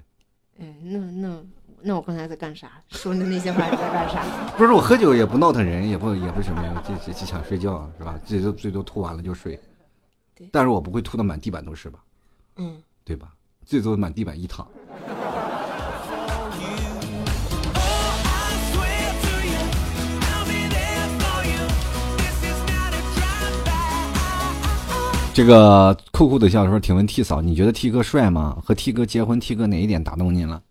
[0.60, 1.44] 哎，那那
[1.84, 2.72] 那我刚才在干啥？
[2.90, 4.24] 说的那些话你在干啥？
[4.58, 8.20] 不是我喝酒也不闹腾人，也不也不什么呀，就就就想睡觉是吧？
[8.26, 9.60] 最多最多吐完了就睡
[10.36, 12.00] 对，但是我不会吐的满地板都是吧？
[12.58, 13.30] 嗯，对吧？
[13.66, 14.68] 最多满地板一躺。
[25.34, 28.62] 这个酷酷的笑说：“请问 T 嫂，你觉得 T 哥帅吗？
[28.66, 30.62] 和 T 哥结婚，T 哥哪一点打动您了？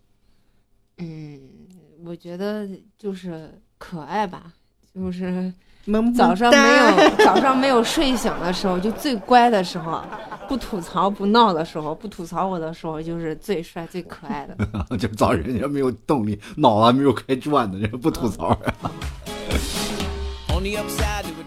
[2.11, 2.67] 嗯，我觉得
[2.99, 4.53] 就是可爱吧，
[4.93, 5.53] 就是
[5.87, 10.03] 早早上没有早上没有睡醒的时候，就最乖的时候，
[10.49, 14.57] 不吐槽不闹的时候，不吐槽我的时候，就是最帅最可爱的。
[14.99, 18.59] 就找人家没有动力，脑还没有开转的，人家不吐槽。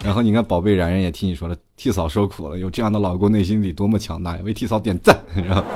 [0.04, 4.42] 然后你看，宝贝然然也替你说了替嫂受苦了，有这样的老公，内心里多么强大呀！
[4.44, 5.64] 为替嫂点赞，然后。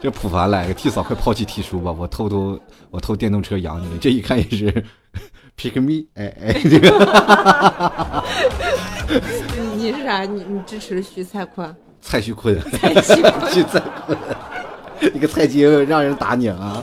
[0.00, 1.92] 这普凡来个替嫂，快抛弃替叔吧！
[1.92, 2.58] 我偷偷
[2.90, 4.84] 我偷电动车养你，这一看也是
[5.58, 8.24] pick me，哎哎，这个
[9.76, 10.22] 你是啥？
[10.22, 11.74] 你你支持徐蔡坤？
[12.00, 14.16] 蔡徐坤， 蔡徐坤徐蔡坤，
[15.14, 16.82] 一个菜鸡让人打你啊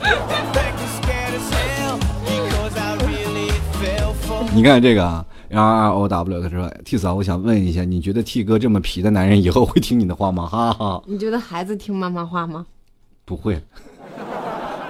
[4.54, 10.46] 你看这个啊，R R O W，他说 T 嫂，我想问一下，你觉得 T 哥这么皮的男人以后会听你的话吗？
[10.46, 12.64] 哈哈，你觉得孩子听妈妈话吗？
[13.28, 13.62] 不会，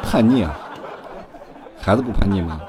[0.00, 0.56] 叛逆啊，
[1.76, 2.60] 孩子不叛逆吗？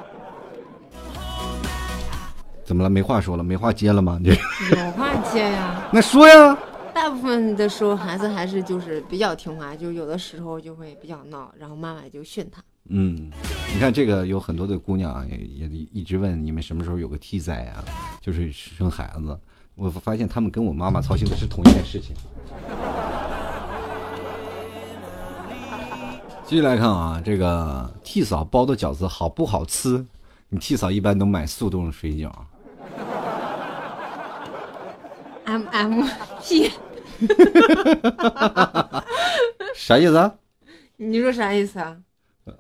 [2.66, 2.90] 怎么了？
[2.90, 3.44] 没话说了？
[3.44, 4.20] 没话接了吗？
[4.24, 5.88] 这有话接呀。
[5.94, 6.58] 那说呀。
[6.92, 12.64] 大部分的时候，孩子还是就是比较听话，就有的时候就会比较闹，然后妈妈就训他。
[12.90, 13.32] 嗯，
[13.72, 17.86] 你看这个有很多的姑娘啊也也一直问你们什么时候有个替在啊，
[18.20, 19.40] 就是生孩子。
[19.76, 22.16] 我发现他们跟我妈妈操心的是同一件事情。
[26.50, 30.04] 继续来看啊，这个替嫂包的饺子好不好吃？
[30.50, 32.32] 你替嫂一般都买速冻水饺
[35.46, 36.04] ，M M
[36.42, 36.72] P，
[39.78, 40.34] 啥意思啊？
[40.98, 41.96] 你说啥意思啊？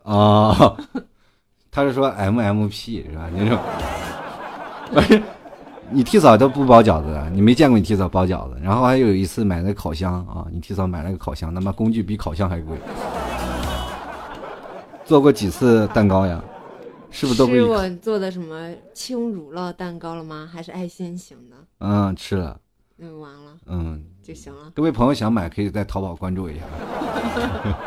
[0.03, 0.77] 啊，
[1.71, 3.27] 他是说 M M P 是吧？
[3.33, 3.57] 你说
[4.91, 5.19] 不是？
[5.89, 8.57] 你替嫂都不包饺子，你没见过你替嫂包饺子。
[8.61, 12.77] 然后还有一次买那烤箱啊，你替嫂买了个烤箱，他妈工具比烤箱还贵。
[15.09, 16.39] 做过几次蛋糕呀？
[17.09, 17.61] 是不是都不吃一？
[17.65, 20.47] 我做的什么轻乳酪蛋糕了吗？
[20.53, 21.55] 还是爱心型的？
[21.79, 22.59] 嗯，吃了，
[22.99, 24.03] 嗯，完了嗯。
[24.21, 24.71] 就行了。
[24.75, 26.61] 各位朋友想买，可以在淘宝关注一下。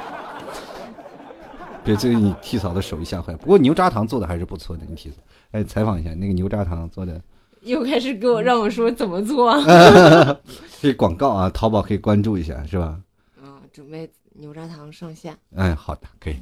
[1.85, 3.37] 别这个你替嫂的手艺吓坏。
[3.37, 5.19] 不过牛轧糖做的还是不错的，你替嫂。
[5.53, 7.23] 哎，采访一下那个牛轧糖做的，
[7.61, 9.55] 又开始给我让我说怎么做。
[10.83, 12.99] 这广告啊，淘宝可以关注一下，是吧？
[13.41, 15.37] 啊，准备牛轧糖上线。
[15.57, 16.37] 哎，好的，可以。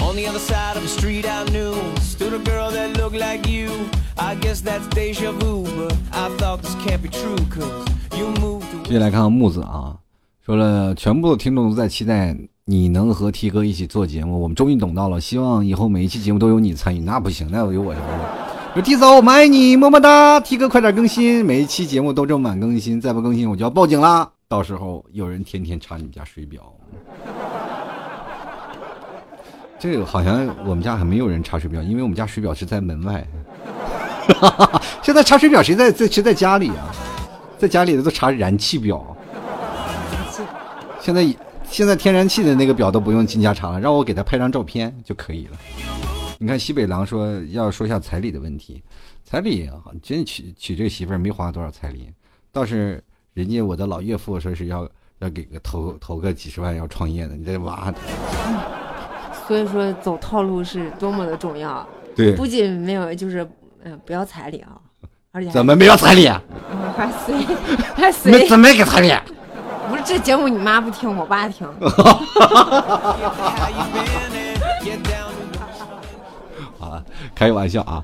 [0.00, 3.50] On the other side of the street, I knew stood a girl that looked like
[3.50, 3.70] you.
[4.16, 8.64] I guess that's deja vu, but I thought this can't be true, cause you moved
[8.84, 9.96] 接下来看看木子啊，
[10.44, 17.00] 说了全部的听众都在期待你能和 T 哥一起做节目，我们终于等到了，希望以后每一期节目都有你参与。
[17.00, 18.74] 那不行，那有我什么事？
[18.74, 24.30] 说 T 嫂，我们爱你，么么哒！T 哥快点更新，每一期节目都这么晚更新，再不更新我就要报警啦！
[24.48, 26.72] 到时候有人天天查你们家水表。
[29.78, 33.26] 这个好像我们家还没有人查水表，因为我们家水表是在门外。
[35.02, 36.94] 现在查水表谁在在谁在家里啊？
[37.58, 39.16] 在家里的都查燃气表。
[41.00, 41.24] 现在
[41.68, 45.58] 现在天然气的那个表都不用进家查了，让我给他拍张照片就可以了。
[46.38, 48.82] 你看西北狼说要说一下彩礼的问题，
[49.24, 52.10] 彩礼啊，真娶娶这个媳妇儿没花多少彩礼，
[52.52, 53.02] 倒是
[53.36, 57.92] 人家我的老岳父说是要要给个投投个几十万要创业的，你这娃
[59.46, 63.44] 所以说走套路是多么的重要，对不仅没有就是
[63.84, 64.80] 嗯、呃不要彩礼啊，
[65.32, 66.24] 而且怎么没要彩礼？
[66.24, 67.34] 啊嗯还随
[67.94, 69.10] 还没随怎么没给彩礼？
[69.10, 69.22] 啊
[69.90, 71.66] 不是这节目你妈不听，我爸听。
[76.80, 77.04] 了，
[77.36, 78.02] 开个玩笑啊。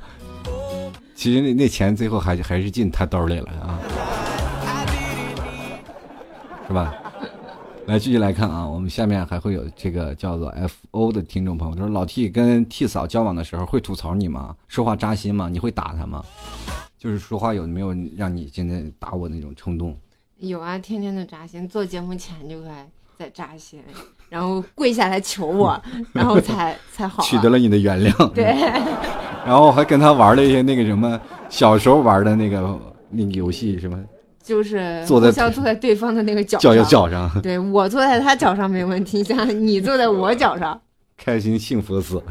[1.14, 3.78] 其实那那钱最后还还是进他兜里了啊，
[6.66, 6.94] 是吧？
[7.86, 14.54] 来继续来看啊，我们下面还会有这个叫做 F O 的听众朋友，他说老 T 跟 T 嫂交往的时候会吐槽你吗？
[14.68, 15.48] 说话扎心吗？
[15.50, 16.24] 你会打他吗？
[16.96, 19.96] 就是说话有没有让你现在打我那种冲动？
[20.38, 22.88] 有啊，天天的扎心，做节目前就该
[23.18, 23.82] 在扎心，
[24.28, 25.80] 然后跪下来求我，
[26.14, 27.26] 然后才才好、啊。
[27.26, 28.44] 取得了你的原谅，对，
[29.44, 32.78] 然后还跟他玩了一些那个什么小时候玩的那个
[33.10, 34.00] 那个游戏，什么
[34.43, 36.84] 就是坐在互相坐在对方的那个脚脚上。
[36.84, 40.80] 脚上，对我坐在他脚上没问题，像你坐在我脚上，
[41.16, 42.22] 开心幸福死，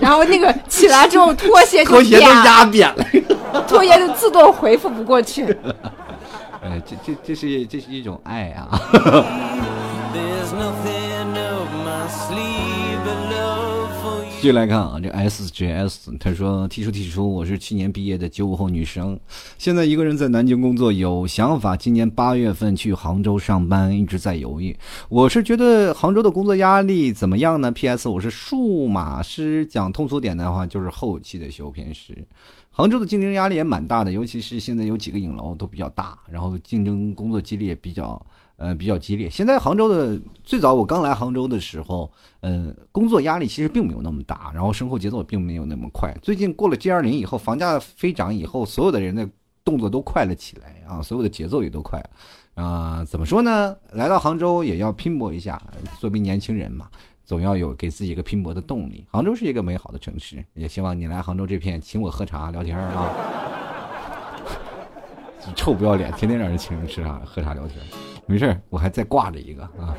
[0.00, 3.04] 然后那个起来之后拖鞋就拖鞋都压扁了。
[3.66, 5.44] 拖鞋就自动回复不过去。
[6.60, 8.68] 哎，这这这是这是一种爱啊！
[14.40, 19.18] 继续来看啊，这 SJS 他说提出提出，我是去年毕业的九五后女生，
[19.58, 24.76] 现在一个人在南京工作，有想法今年八月份去杭州上班，一直在犹豫。
[25.08, 32.16] 我是觉得杭州的工作压力怎么样呢？PS 我是数码师，讲通俗点的话就是后期的修片师。
[32.70, 38.24] 杭州的竞争压力也蛮大的，尤其是现在有几个影楼都比较大，然后竞争工作激烈比较
[38.58, 39.30] 呃比较激烈。
[39.30, 46.14] 现在杭州的最早我刚来杭州的时候，呃，工作压力其实并没有那么大，然后生活节奏并没有那么快。
[46.20, 49.26] 最近过了 G 二零以后，房价飞涨以后，所有的人的
[49.64, 52.10] 动作都快了起来啊，所有的节奏也都快了。
[52.62, 53.76] 啊、怎么说呢？
[53.92, 55.62] 来到杭州也要拼搏一下，
[56.00, 56.88] 作为年轻人嘛，
[57.24, 59.06] 总要有给自己一个拼搏的动力。
[59.12, 63.12] 杭州是一个美好的城市，也希望你来杭州这片请我喝茶聊天啊。
[65.54, 67.80] 臭不要脸，天天让人请人吃茶喝茶聊天，
[68.28, 69.96] 没事儿，我还再挂着一个啊。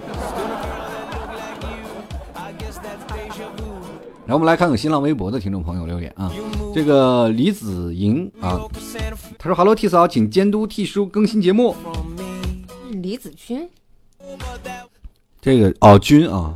[4.25, 6.32] 然后我们来看看新浪微博的听众朋友留言啊，
[6.73, 8.59] 这个李子莹啊
[9.39, 11.75] 他说：“Hello T 嫂，请监督 T 叔更新节目。
[12.91, 13.67] 李子君，
[15.41, 16.53] 这个哦，君啊，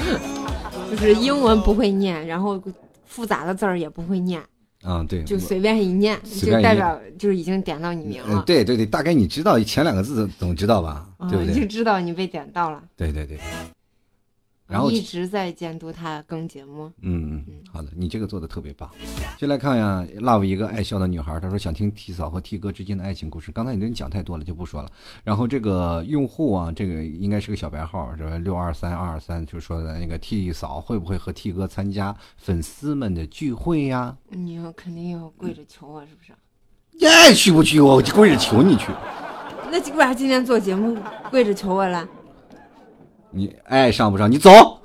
[0.90, 2.58] 就是英文不会念，然后
[3.04, 4.42] 复杂的字儿也不会念，
[4.82, 11.06] 啊对，就随便一念，就代表就是已经点到你名嗯了，对对对，大概你知道前两个字总知道吧？
[11.18, 11.54] 啊对不对？
[11.54, 12.82] 就知道你被点到了。
[12.96, 13.38] 对对对。
[14.66, 18.90] 然后一直在监督他更节目，嗯，嗯，好的，你这个做的特别棒。
[19.38, 23.52] 就来看呀，love 一个爱笑的女孩，她说想听 T 嫂和 T 哥之间的爱情故事。
[23.52, 24.90] 刚才你跟你讲太多了，就不说了。
[25.22, 28.36] 然后这个用户啊，这个应该是个小白号，是吧？
[28.38, 34.16] 六二三二二三，就说的那个 T 嫂会不会和 T 哥参加粉丝们的聚会呀？
[34.30, 36.32] 你要肯定要跪着求我，是不是？
[36.98, 37.80] 你爱去不去？
[37.80, 38.86] 我跪着求你去。
[39.70, 40.96] 那为啥今天做节目
[41.30, 42.08] 跪着求我了？
[43.30, 44.30] 你爱上不上？
[44.30, 44.50] 你走。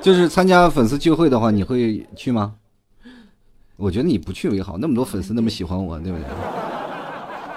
[0.00, 2.54] 就是参加粉丝聚会的话，你会去吗？
[3.76, 6.26] 我觉得你不去为好，那么多粉丝那么喜欢我，对不对？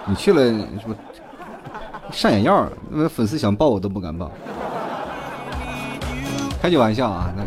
[0.07, 0.95] 你去了是不
[2.11, 2.70] 上眼药？
[2.89, 4.32] 那粉丝想抱我都不敢抱。
[6.61, 7.43] 开句玩笑啊，那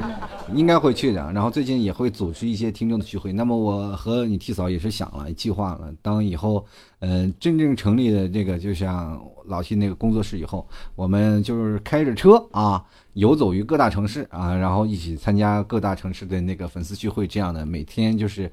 [0.55, 1.33] 应该会去的。
[1.33, 3.33] 然后最近也会组织一些听众的聚会。
[3.33, 6.65] 那么我和你替嫂也是想了计划了，当以后
[7.01, 12.85] 呃真正成立的这个就像老七那个工作室以后，我们就是开着车啊，
[13.15, 18.51] 游走于各大城市啊，然后一起参加各大城市的那个粉丝聚会，这样的每天就是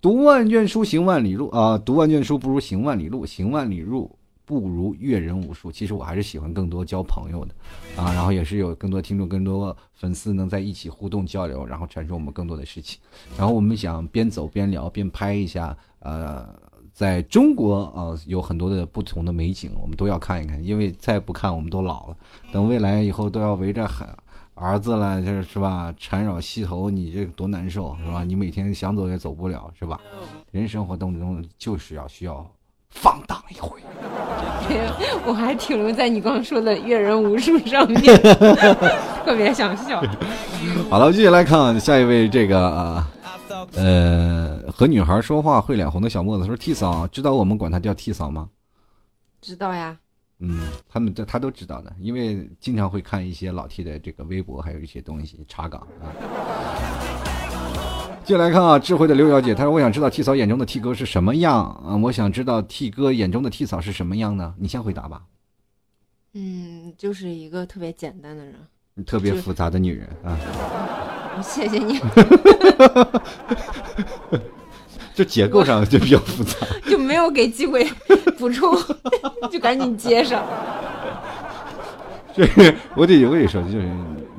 [0.00, 4.17] 读万卷书，行万里路啊，读万卷书不如行万里路，行万里路。
[4.48, 5.70] 不如阅人无数。
[5.70, 7.54] 其实我还是喜欢更多交朋友的，
[8.02, 12.98] 啊，然后也是有更多听众、更多粉丝能在一起互动交流，然后产生我们更多的事情。
[13.36, 16.48] 然后我们想边走边聊，边拍一下，呃，
[16.94, 22.16] 在中国啊、呃有很多的不同的美景，我们都要看一看，因为再不看我们都老了。
[22.50, 24.08] 等未来以后都要围着孩
[24.54, 25.94] 儿子了，这是吧？
[25.98, 28.24] 缠绕膝头，你这多难受是吧？
[28.24, 30.00] 你每天想走也走不了是吧？
[30.52, 32.50] 人生活当中就是要需要
[33.00, 33.78] 放荡一回。
[35.24, 38.02] 我还停留在你刚说的阅人无数上面，
[39.24, 40.02] 特别想笑。
[40.90, 43.08] 好了，继续来看下一位，这个啊，
[43.74, 48.48] 呃，和女孩说话会脸红的小沫子说：“T 嫂，知道我们管她叫 T 嫂吗？”
[49.40, 49.96] 知道呀，
[50.40, 56.10] 嗯，他们这他都知道的，因为经常会看一些老 T 的这个微博，还有一些东西查岗啊。
[58.28, 61.96] 接下来看啊，智慧的刘小姐，她说：“我想知道 T 嫂眼中的 T 哥是什么样啊？
[61.96, 64.52] 我想知道 T 哥眼中的 T 嫂是什么样呢？
[64.58, 65.22] 你先回答吧。
[66.34, 68.54] 嗯，就是一个特别简单的人。
[69.06, 70.36] 特别复杂的女人啊，
[71.42, 71.98] 谢谢你，
[75.14, 76.54] 就结构上就比较复杂。
[76.86, 77.82] 就没有给机会
[78.36, 78.76] 补充，
[79.50, 80.44] 就赶紧接上。
[82.36, 83.88] 这个我得我得说，就是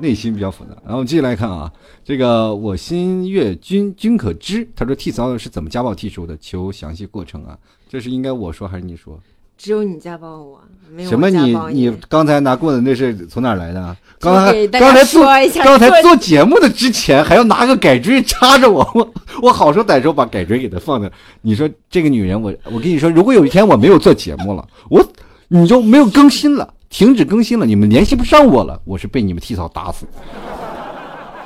[0.00, 0.70] 内心比较复杂。
[0.82, 1.70] 然后我们继续来看啊，
[2.04, 6.36] 这个我心悦君君可知，他说替嫂是怎么家暴剔除的？
[6.38, 7.56] 求详细过程啊。
[7.88, 9.18] 这是应该我说还是你说？
[9.58, 10.58] 只有你家暴我，
[10.90, 13.94] 没有什么你你刚才拿棍子那是从哪儿来的啊？
[14.18, 15.22] 刚才刚才做
[15.62, 21.10] 刚才做做节目的之前还要拿个改锥插着我，我 我好说歹说把改锥给他放那。
[21.42, 25.06] 你说这个女人，我我跟你说，如果有一天我没有做节目了，我
[25.48, 30.06] 你就没有更新了，停止更新了，你们联系不上我了，我是被你们替嫂打死。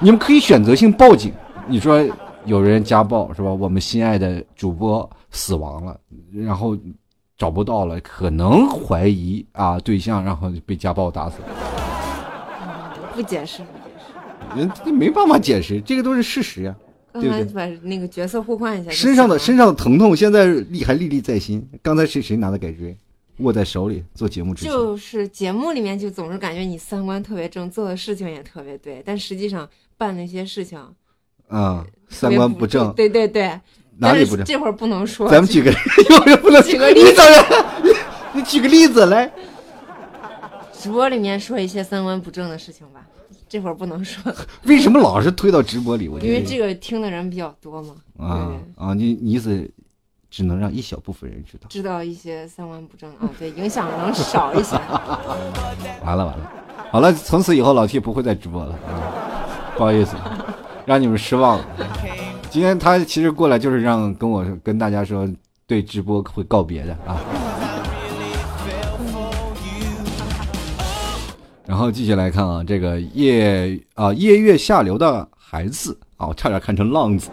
[0.01, 1.33] 你们可以选择性报警。
[1.69, 2.05] 你说
[2.45, 3.53] 有人家暴是吧？
[3.53, 5.97] 我们心爱的主播死亡了，
[6.33, 6.77] 然后
[7.39, 11.37] 找不到了，可能怀疑啊对象，然后被家暴打死。
[13.15, 14.59] 不解释，不解释。
[14.59, 16.75] 人家没办法解释，这个都是事实呀、
[17.13, 21.67] 刚对不对才把那个角色互换一下身上的身上的疼痛现在历还历历在心。
[21.83, 22.97] 刚才谁谁拿的改锥，
[23.39, 30.79] 握在手里做节目之前，就是节目里面就总是感觉你三观特别正，做的事情也特别对，但实际上办那些事情
[31.49, 33.61] 啊、三观不正，对对对，
[33.99, 34.53] 哪里不正但是？
[34.53, 35.29] 这会儿不能说。
[35.29, 35.73] 咱们举个，
[36.43, 37.21] 不 能举个例子
[38.35, 39.31] 你，举个例子来。
[40.73, 43.07] 直播里面说一些三观不正的事情吧，
[43.49, 44.33] 这会儿不能说，
[44.65, 46.09] 为什么老是推到直播里？
[46.09, 47.95] 我因为这个听的人比较多嘛。
[48.19, 49.71] 啊啊，你你意思
[50.35, 51.69] 只能让一小部分人知道。
[51.69, 54.75] 知道一些三观不正啊， 对，影响能少一些。
[56.05, 56.51] 完了完了，
[56.91, 58.91] 好了，从此以后老 T 不会再直播了啊，
[59.79, 60.17] 不好意思，
[60.85, 61.65] 让你们失望了。
[62.51, 65.29] 今天他其实过来就是让跟我跟大家说，
[65.69, 67.17] 对直播会告别的啊。
[71.65, 77.31] 然后继续来看啊，这个夜啊夜月下流的孩子啊，我差点看成浪子，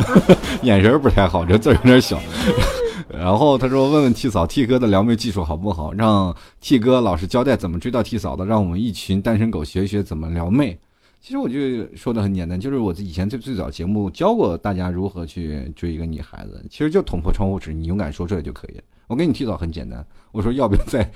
[0.62, 2.20] 眼神不太好，这字有点小。
[3.08, 5.92] 然后他说：“问问 T 嫂，T 哥的撩妹技术好不好？
[5.92, 10.78] 让 T 哥老实交代怎么追到 T 嫂的，让我们一群单身狗学一学怎么撩妹。”
[11.20, 11.58] 其实我就
[11.94, 18.82] 说的很简单，就是我以前最最早节目教过大家如何去追一个女孩子，其实就捅破窗户纸，你勇敢说出来就可以了。
[19.06, 21.08] 我跟你 T 嫂很简单，我说要不要再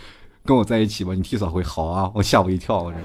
[0.45, 1.13] 跟我在一起吧？
[1.13, 3.01] 你 T 嫂会好啊，我吓我一跳，我说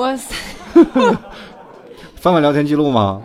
[0.00, 0.34] 哇塞，
[2.14, 3.20] 翻翻聊天记录吗？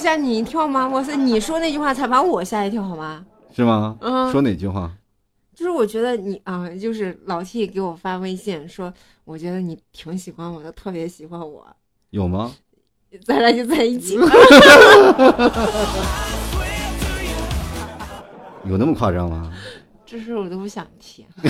[0.00, 0.88] 吓你一跳吗？
[0.88, 3.22] 哇塞，你说那句话才把我吓一跳，好吗？
[3.54, 3.98] 是吗？
[4.00, 4.90] 嗯说哪句话？
[5.54, 8.90] 就是我觉得你啊、就是老 T 给我发微信说，
[9.24, 11.66] 我觉得你挺喜欢我的，特别喜欢我，
[12.10, 12.50] 有吗？
[13.26, 14.26] 咱俩就在一起吧。
[18.64, 19.52] 有那么夸张吗？
[20.06, 21.26] 这事我都不想提。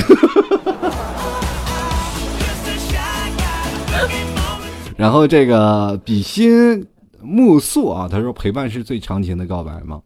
[4.96, 6.86] 然后这个比心
[7.22, 10.02] 木素啊，他说陪伴是最长情的告白吗？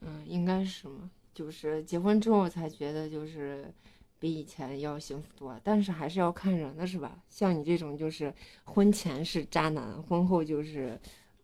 [0.00, 3.72] 嗯，应该是嘛，就是结婚之后才觉得就是
[4.18, 7.12] 比以前要幸福多，但是还是要看人的是吧？
[7.28, 8.32] 像你这种就是
[8.64, 10.98] 婚前是渣男，婚后就是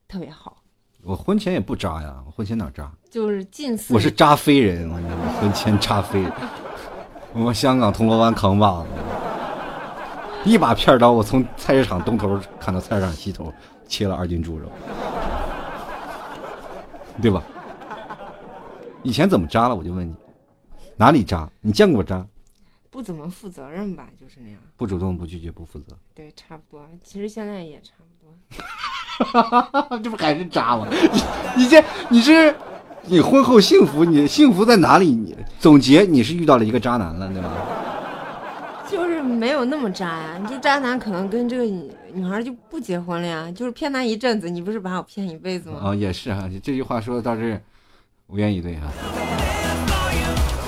[0.06, 0.62] 特别好，
[1.02, 2.90] 我婚前也不渣呀，我婚前哪渣？
[3.10, 4.96] 就是近似我是渣飞人，我
[5.40, 6.32] 婚前渣飞人，
[7.34, 8.88] 我香港铜锣湾扛把子，
[10.44, 13.52] 一把片刀，我从菜市场东头砍到菜市场西头，
[13.88, 14.70] 切了二斤猪肉，
[17.20, 17.42] 对吧？
[19.02, 19.74] 以前怎么渣了？
[19.74, 20.14] 我就问你，
[20.96, 21.48] 哪里渣？
[21.60, 22.24] 你见过渣？
[22.90, 24.58] 不怎么负责任吧，就是那样。
[24.76, 26.86] 不主动、不拒绝、不负责，对，差不多。
[27.02, 29.98] 其实现在也差不多。
[30.02, 30.86] 这不还是渣吗？
[30.90, 32.54] 你你这你是
[33.04, 35.10] 你婚后幸福，你幸福在哪里？
[35.10, 37.50] 你总结你是遇到了一个渣男了，对吧？
[38.90, 41.64] 就是没有那么渣呀，你这渣男可能跟这个
[42.12, 45.80] 女女孩就不结婚了呀，就是骗他一阵子，你不是把我骗一辈子吗？
[45.82, 47.60] 啊、也是啊，这句话说的倒是
[48.26, 48.92] 无言以对啊。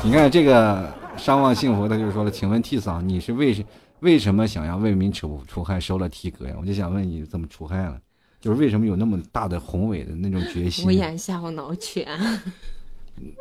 [0.03, 3.64] 你看这个商望幸福，他就说了，请问替嫂，你是为什
[4.01, 6.55] 为什么想要为民除除害，收了替哥呀？
[6.59, 7.99] 我就想问你，怎么除害了？
[8.41, 10.93] 就是为什么有那么大的宏伟的那种决心我？
[10.93, 12.09] 眼下我脑缺，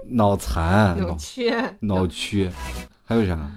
[0.10, 2.52] 脑残、脑脑缺，脑缺，
[3.06, 3.50] 还有啥？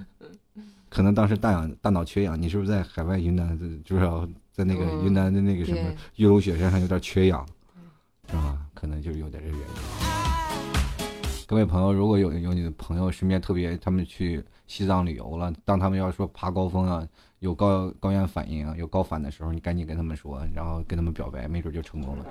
[0.93, 4.07] 可能当时大氧大脑缺氧，你是不是在海外云南，就是
[4.53, 5.81] 在那个嗯云南的那个什么
[6.17, 7.47] 玉龙雪山上有点缺氧，
[8.29, 8.59] 是吧？
[8.75, 9.65] 可能就是有点这原因。
[11.47, 22.27] 各位朋友，如果有有你的朋友身边特别他们去西藏旅游了，当他们要说爬高峰啊，有高高原反应啊，有高反的时候，你赶紧跟他们说，然后跟他们表白，没准就成功了。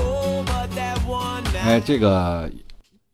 [0.00, 0.44] Oh,
[1.64, 2.50] 哎，这个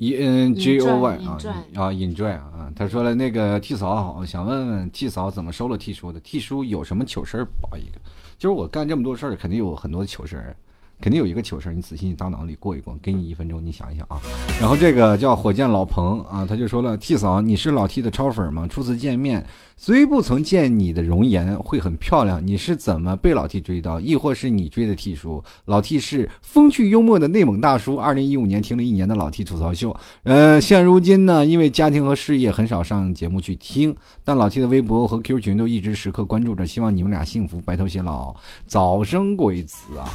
[0.01, 1.39] E N G O Y 啊
[1.75, 7.45] 啊，enjoy 啊，他说了那个 T 嫂好，想问问 T 嫂怎么收了 T 叔的？T 叔有什么糗事儿？
[7.61, 8.01] 报一个，
[8.39, 10.57] 就是我干这么多事儿，肯定有很多糗事儿。
[11.03, 14.21] 肯定有一个糗事儿，你仔细你大脑里过一过，给你一分钟，你想一想啊。
[14.59, 18.67] 然后这个叫火箭老彭啊，他就说了：“T 嫂，你是老 T 的超粉吗？
[18.69, 19.45] 初次见面，
[19.83, 23.99] 虽不曾见你的容颜会很漂亮，你是怎么被老 T 追到？
[23.99, 25.43] 亦或是你追的 T 叔？
[25.65, 27.97] 老 T 是风趣幽默的内蒙大叔。
[27.97, 40.13] 二零一五年听了一年的老 T 吐槽秀，呃，现如今呢，因为家庭和事业很少上节目去听，但老 T 的微博和 QQ 群都一直时刻关注着，希望你们俩幸福，白头偕老，早生贵子啊！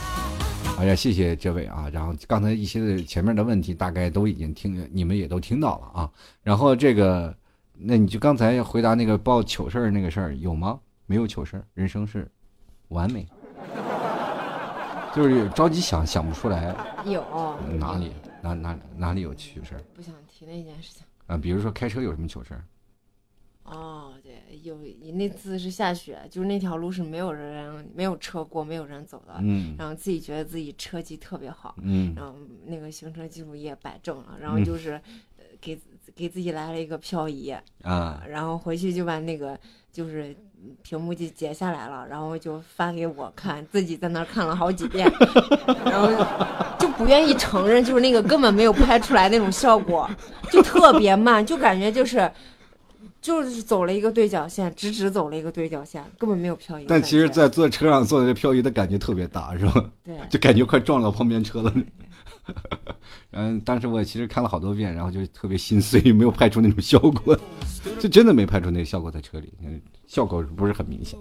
[0.77, 1.89] 哎呀，谢谢这位啊！
[1.91, 6.09] 然后刚才一些前面的问题大概都已经听，你们也都听到了啊。
[6.43, 7.35] 然后这个，
[7.77, 10.79] 那你就刚才回答那个报糗事儿那个事儿有吗？
[11.05, 12.29] 没有糗事儿，人生是
[12.87, 13.27] 完美，
[15.13, 17.23] 就是着急想想不出来有
[17.77, 18.11] 哪里
[18.41, 21.05] 哪哪哪里有糗事儿不想提那件事情。
[21.27, 21.37] 啊？
[21.37, 22.63] 比如说开车有什么糗事儿？
[23.65, 24.77] 哦，对，有
[25.13, 35.01] 那次是下雪，就是那条路是没有人、没有车过、没有人走的，嗯然后自己觉得自己车技特别好，嗯然后那个行车记录仪也摆正了，然后就是
[35.37, 35.79] 呃给
[36.15, 37.53] 给自己来了一个漂移，
[37.83, 39.57] 啊然后回去就把那个
[39.91, 40.35] 就是
[40.81, 45.11] 屏幕就截下来了，然后就发给我看，自己在那儿看了好几遍，
[45.85, 46.07] 然后
[46.79, 50.09] 就不愿意承认，就是那个根本没有拍出来那种效果，
[50.49, 52.31] 就特别慢，就感觉就是。
[53.21, 56.85] 就是走了一个对角线，直直走了一个对角线，根本没有漂移。
[56.87, 59.83] 但其实，在坐车上坐的这漂移的感觉特别大，是吧？
[60.03, 61.73] 对就感觉快撞到旁边车了。
[63.31, 67.37] 嗯，当时我其实看了好多遍，然后就特别心碎，没有拍出那种效果，
[67.99, 71.19] 就真的没拍出那个效果在车里，嗯效果不是很明显。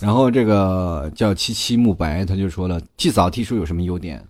[0.00, 4.26] 然后这个叫七七慕白，他就说了，T 嫂 T 叔有什么优点？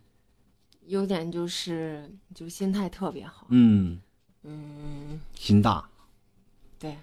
[0.87, 4.01] 优点就是就心态特别好，嗯，
[4.45, 5.85] 嗯，心大，
[6.79, 6.97] 对，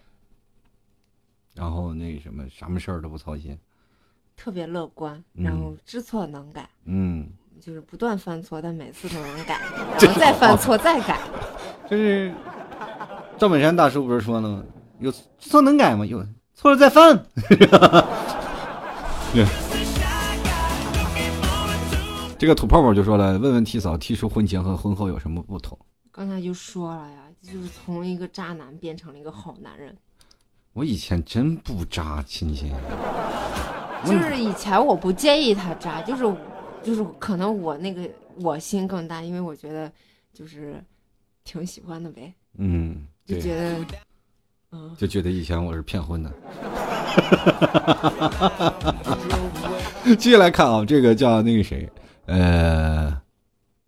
[1.53, 3.57] 然后那什么什么事儿都不操心。
[4.35, 7.27] 特别乐观，嗯然后知错能改，嗯，
[7.61, 9.59] 就是不断犯错，但每次都能改，
[10.01, 11.19] 然后再犯错再改。
[11.89, 12.33] 就是
[13.37, 14.63] 赵本山大叔不是说了吗？
[14.99, 16.05] 有错能改吗？
[16.05, 17.25] 有错了再犯。
[19.33, 19.45] 对
[22.37, 25.77] 这个土泡泡就说了，问问 T 嫂提出婚前和婚后有什么不同？
[26.11, 29.97] 刚才就说了呀，就是从一个渣男变成了一个好男人。
[30.73, 32.71] 我以前真不渣，亲亲。
[34.05, 36.23] 就是以前我不介意他渣，就是
[36.83, 38.09] 就是可能我那个
[38.41, 39.91] 我心更大，因为我觉得
[40.33, 40.75] 就是
[41.43, 43.75] 挺喜欢的呗，嗯，就觉得
[44.71, 46.31] 嗯就觉得以前我是骗婚的。
[50.17, 51.89] 接下来看啊，这个叫那个谁，
[52.25, 53.15] 呃，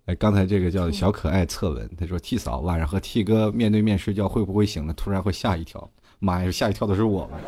[0.06, 5.90] 哎，刚才这个叫小可爱侧文，他说 T 嫂晚上和 T 哥面对面睡觉会不会醒了突然会吓一跳？
[6.20, 7.40] 妈呀，吓一跳的是我们，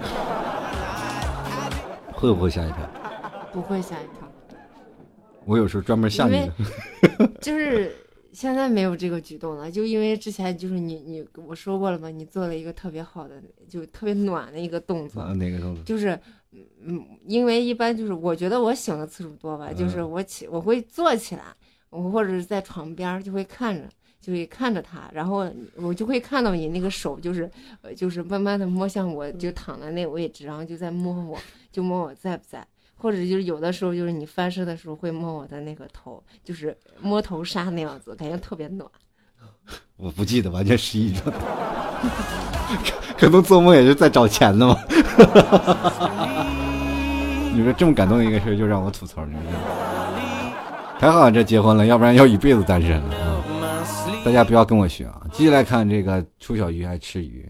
[2.18, 2.90] 会不会吓一跳？
[3.54, 4.28] 不会吓一跳，
[5.46, 6.50] 我有时候专门吓你。
[7.40, 7.96] 就是
[8.34, 13.40] 现在没有这个举动了，就因为之前就是你你我说过了嘛，你做了一个特别好的，
[13.70, 15.84] 就特别暖的一个动作，啊，哪个动作？
[15.84, 16.20] 就是，
[16.82, 21.44] 嗯，因为一般就是我觉得我醒的次数多吧，就是我起我会坐起来，
[21.92, 23.88] 我或者是在床边儿就会看着，
[24.28, 27.50] 就会看着他，然后我就会看到你那个手就是，
[27.82, 31.38] 呃，就是慢慢的摸向我，就躺在那个位置，然后就在摸我，
[31.72, 32.68] 就摸我在不在。
[32.98, 38.86] 或者就是有的时候，就是你翻身的时候会摸我的那个头，就是摸头杀那样子，感觉特别暖。
[39.96, 41.34] 我不记得，完全失忆了。
[43.18, 44.78] 可能做梦也是在找钱的嘛。
[47.56, 49.38] 你说这么感动的一个事儿，就让我吐槽，你？
[51.00, 53.37] 还好这结婚了，要不然要一辈子单身了.
[54.28, 55.26] 大家不要跟我学啊！
[55.32, 57.50] 继续来看这个初小鱼爱吃鱼，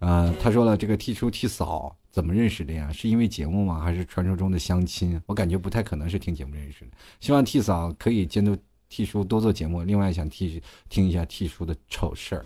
[0.00, 2.90] 啊、他说了，这个 T 叔替嫂怎么认识的呀？
[2.92, 3.78] 是因为节目吗？
[3.78, 5.22] 还是传说中的相亲？
[5.26, 6.90] 我感觉不太可能是听节目认识的。
[7.20, 8.58] 希望替嫂可以监督
[8.88, 9.84] 替叔多做节目。
[9.84, 12.44] 另外想替听一下替叔的丑事儿，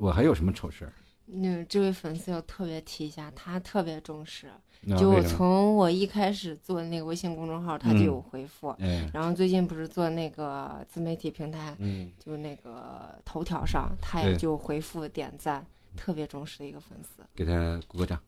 [0.00, 0.92] 我还有什么丑事儿？
[1.26, 4.50] 嗯，这位粉丝要特别提一下，他特别重视。
[4.96, 5.22] 就我？
[5.22, 8.68] 从我一开始做那个微信公众号，他就嗯有回复。
[8.78, 15.66] 哎，然后最近不是做那个自媒体平台，嗯，就那个头条上，他也就回复点赞，
[15.96, 17.24] 特别重视的一个粉丝。
[17.34, 18.20] 给他鼓个掌。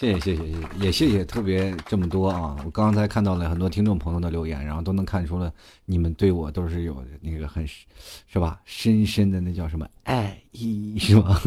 [0.00, 2.56] 谢谢谢谢也谢谢特别这么多啊！
[2.64, 5.52] 我刚才看到了很多听众朋友的留言，然后都能看出了
[5.84, 11.38] 你们对我都是有那个很是吧深深的那叫什么爱意是吧？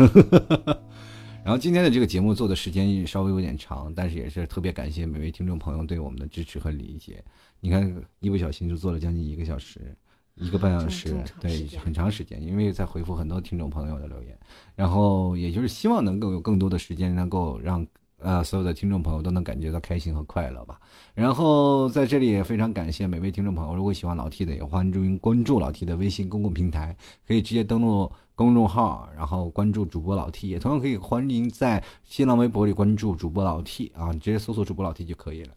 [1.44, 7.24] 然后今天的这个节目做的时间稍微有点长，但是也是特别感谢每位听众朋友对我们的支持和理解。
[7.60, 9.98] 你看一不小心就做了将近一个小时，
[10.36, 14.38] 一个半小时对很长时间，因为在回复很多听众朋友的留言。
[14.76, 17.84] 然后也就是希望能够有更多的时间，能够让
[18.24, 20.80] 呃所有的听众朋友都能感觉到开心和快乐吧。
[21.14, 26.96] 然后在这里也非常感谢每位听众朋友，如果喜欢老 T 的，也欢迎关注老 T 的微信公共平台，
[27.28, 35.54] 可以直接登录公众号，然后关注主播老 T，也同样可以欢迎在新浪微博里关注主播老 T 啊，直接搜索主播老 T 就可以了。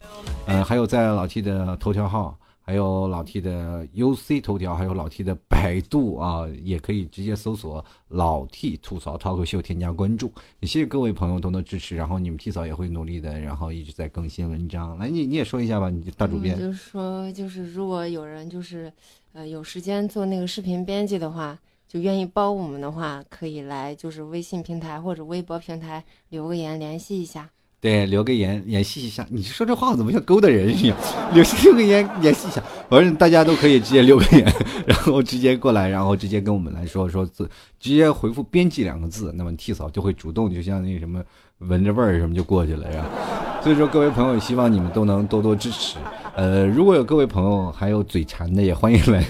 [0.47, 2.37] 嗯，还有在老 T 的头条号。
[2.67, 10.29] 还有老 T 的 UC 头条，还有老 T 的百度啊，也可以直接搜索“老 T 吐槽 talk 秀”，添加关注。
[10.59, 14.97] 也谢谢各位朋友多多支持，然后你们 T 嫂也会努力的，然后一直在更新文章。
[14.97, 16.57] 来，你你也说一下吧，你大主编。
[16.57, 18.91] 嗯就是说，就是如果有人就是
[19.31, 21.57] 呃有时间做那个视频编辑的话，
[21.87, 27.49] 就愿意包我们的话，可以来就是微信平台或者微博平台留个言联系一下。
[27.79, 29.25] 对，留个言联系一下。
[29.29, 30.97] 你说这话怎么像勾搭人一样？
[31.33, 34.51] 留留个言联系一下，反正大家都可以直接留个言，
[34.87, 37.47] 然后直接过来，然后直接跟我们来说说字，
[37.79, 41.23] 直接回复“编辑”两个字，那么 T 嫂就会主动，就像那什么
[41.59, 43.05] 闻着味儿什么就过去了呀。
[43.61, 45.97] 所以说，各位朋友，希望你们都能多多支持。
[46.35, 49.23] 呃，如果有各位朋友还有嘴馋的，也欢迎来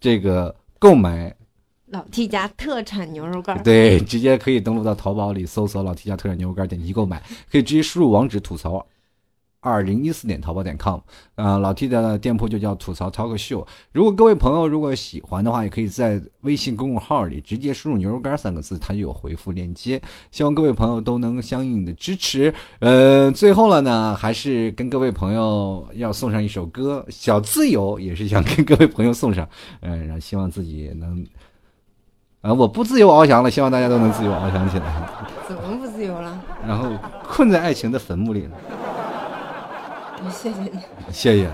[0.00, 1.32] 这个购买
[1.94, 8.84] 老 T 家特产牛肉干，对，直接可以登录到淘宝里搜索“老 T 家特产牛肉干”，点击购买，可以直接输入网址吐槽
[9.60, 10.98] 二零一四点淘宝点 com，
[11.36, 13.64] 啊、老 T 的店铺就叫吐槽 talk 秀。
[13.92, 20.02] 如果各位朋友如果喜欢的话，也可以在微信公众号里直接输入“牛肉干”三个字，它就有回复链接。
[20.32, 22.52] 希望各位朋友都能相应的支持。
[22.80, 29.48] 呃，最后了呢，还是跟各位朋友要送上一首歌，《小自由》，也是想跟各位朋友送上，
[29.80, 31.24] 嗯、然后希望自己能。
[32.44, 34.84] 啊、我不自由翱翔了，希望大家都能自由翱翔起来。
[35.48, 36.38] 怎么不自由了？
[36.68, 36.90] 然后
[37.26, 38.50] 困在爱情的坟墓里了。
[40.30, 40.70] 谢谢你，
[41.10, 41.48] 谢谢，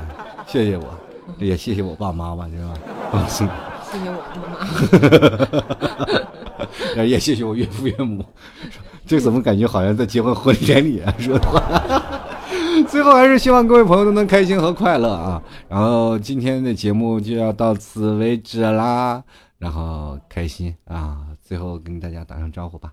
[0.49, 0.85] 谢谢我，
[1.39, 3.53] 也谢谢我爸妈吧，是吧？
[3.89, 4.43] 谢谢我爸
[6.97, 7.03] 妈。
[7.07, 8.25] 也谢谢我岳父岳母。
[9.07, 11.15] 这怎么感觉好像在结婚婚礼典礼啊？
[11.21, 11.63] 说的话。
[12.89, 15.41] 最后还是希望各位朋友都能开心和快乐啊！
[15.69, 19.23] 然后今天的节目就要到此为止啦。
[19.61, 21.27] 然后开心啊！
[21.43, 22.93] 最后跟大家打声招呼吧。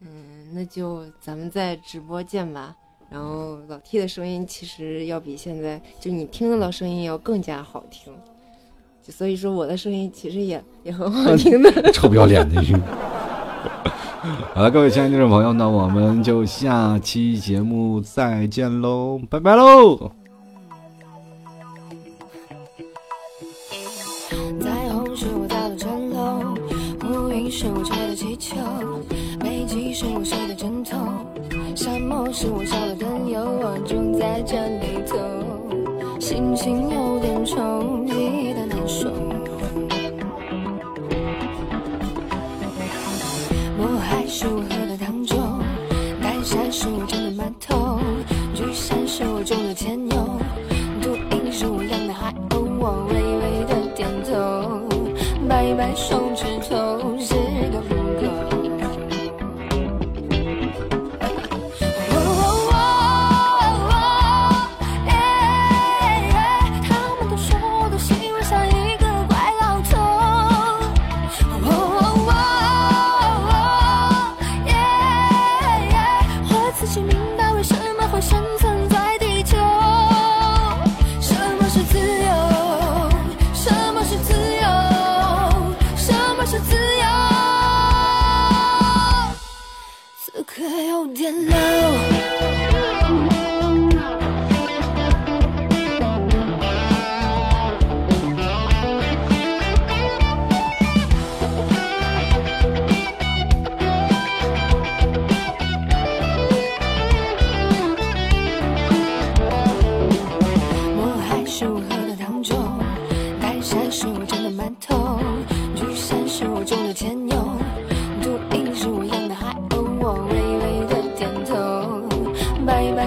[0.00, 2.74] 嗯，那就咱们在直播见吧。
[3.08, 8.12] 然后老 T 的声音其实要比现在就你听到的声音要更加好听，
[9.02, 11.70] 就所以说我的声音其实也也很好听的。
[11.92, 12.80] 臭不要脸的人。
[14.52, 20.10] 好了，各位亲爱的听众朋友，那我们就下期节目再见喽，拜拜喽！
[30.04, 30.98] 是我睡的枕头，
[31.74, 35.16] 沙漠是我烧的灯油，我住在这里头，
[36.20, 39.08] 心情有点愁，记得难受。
[43.78, 45.36] 渤海是我喝的糖酒，
[46.22, 47.74] 丹山是我蒸的馒头，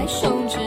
[0.07, 0.66] 手指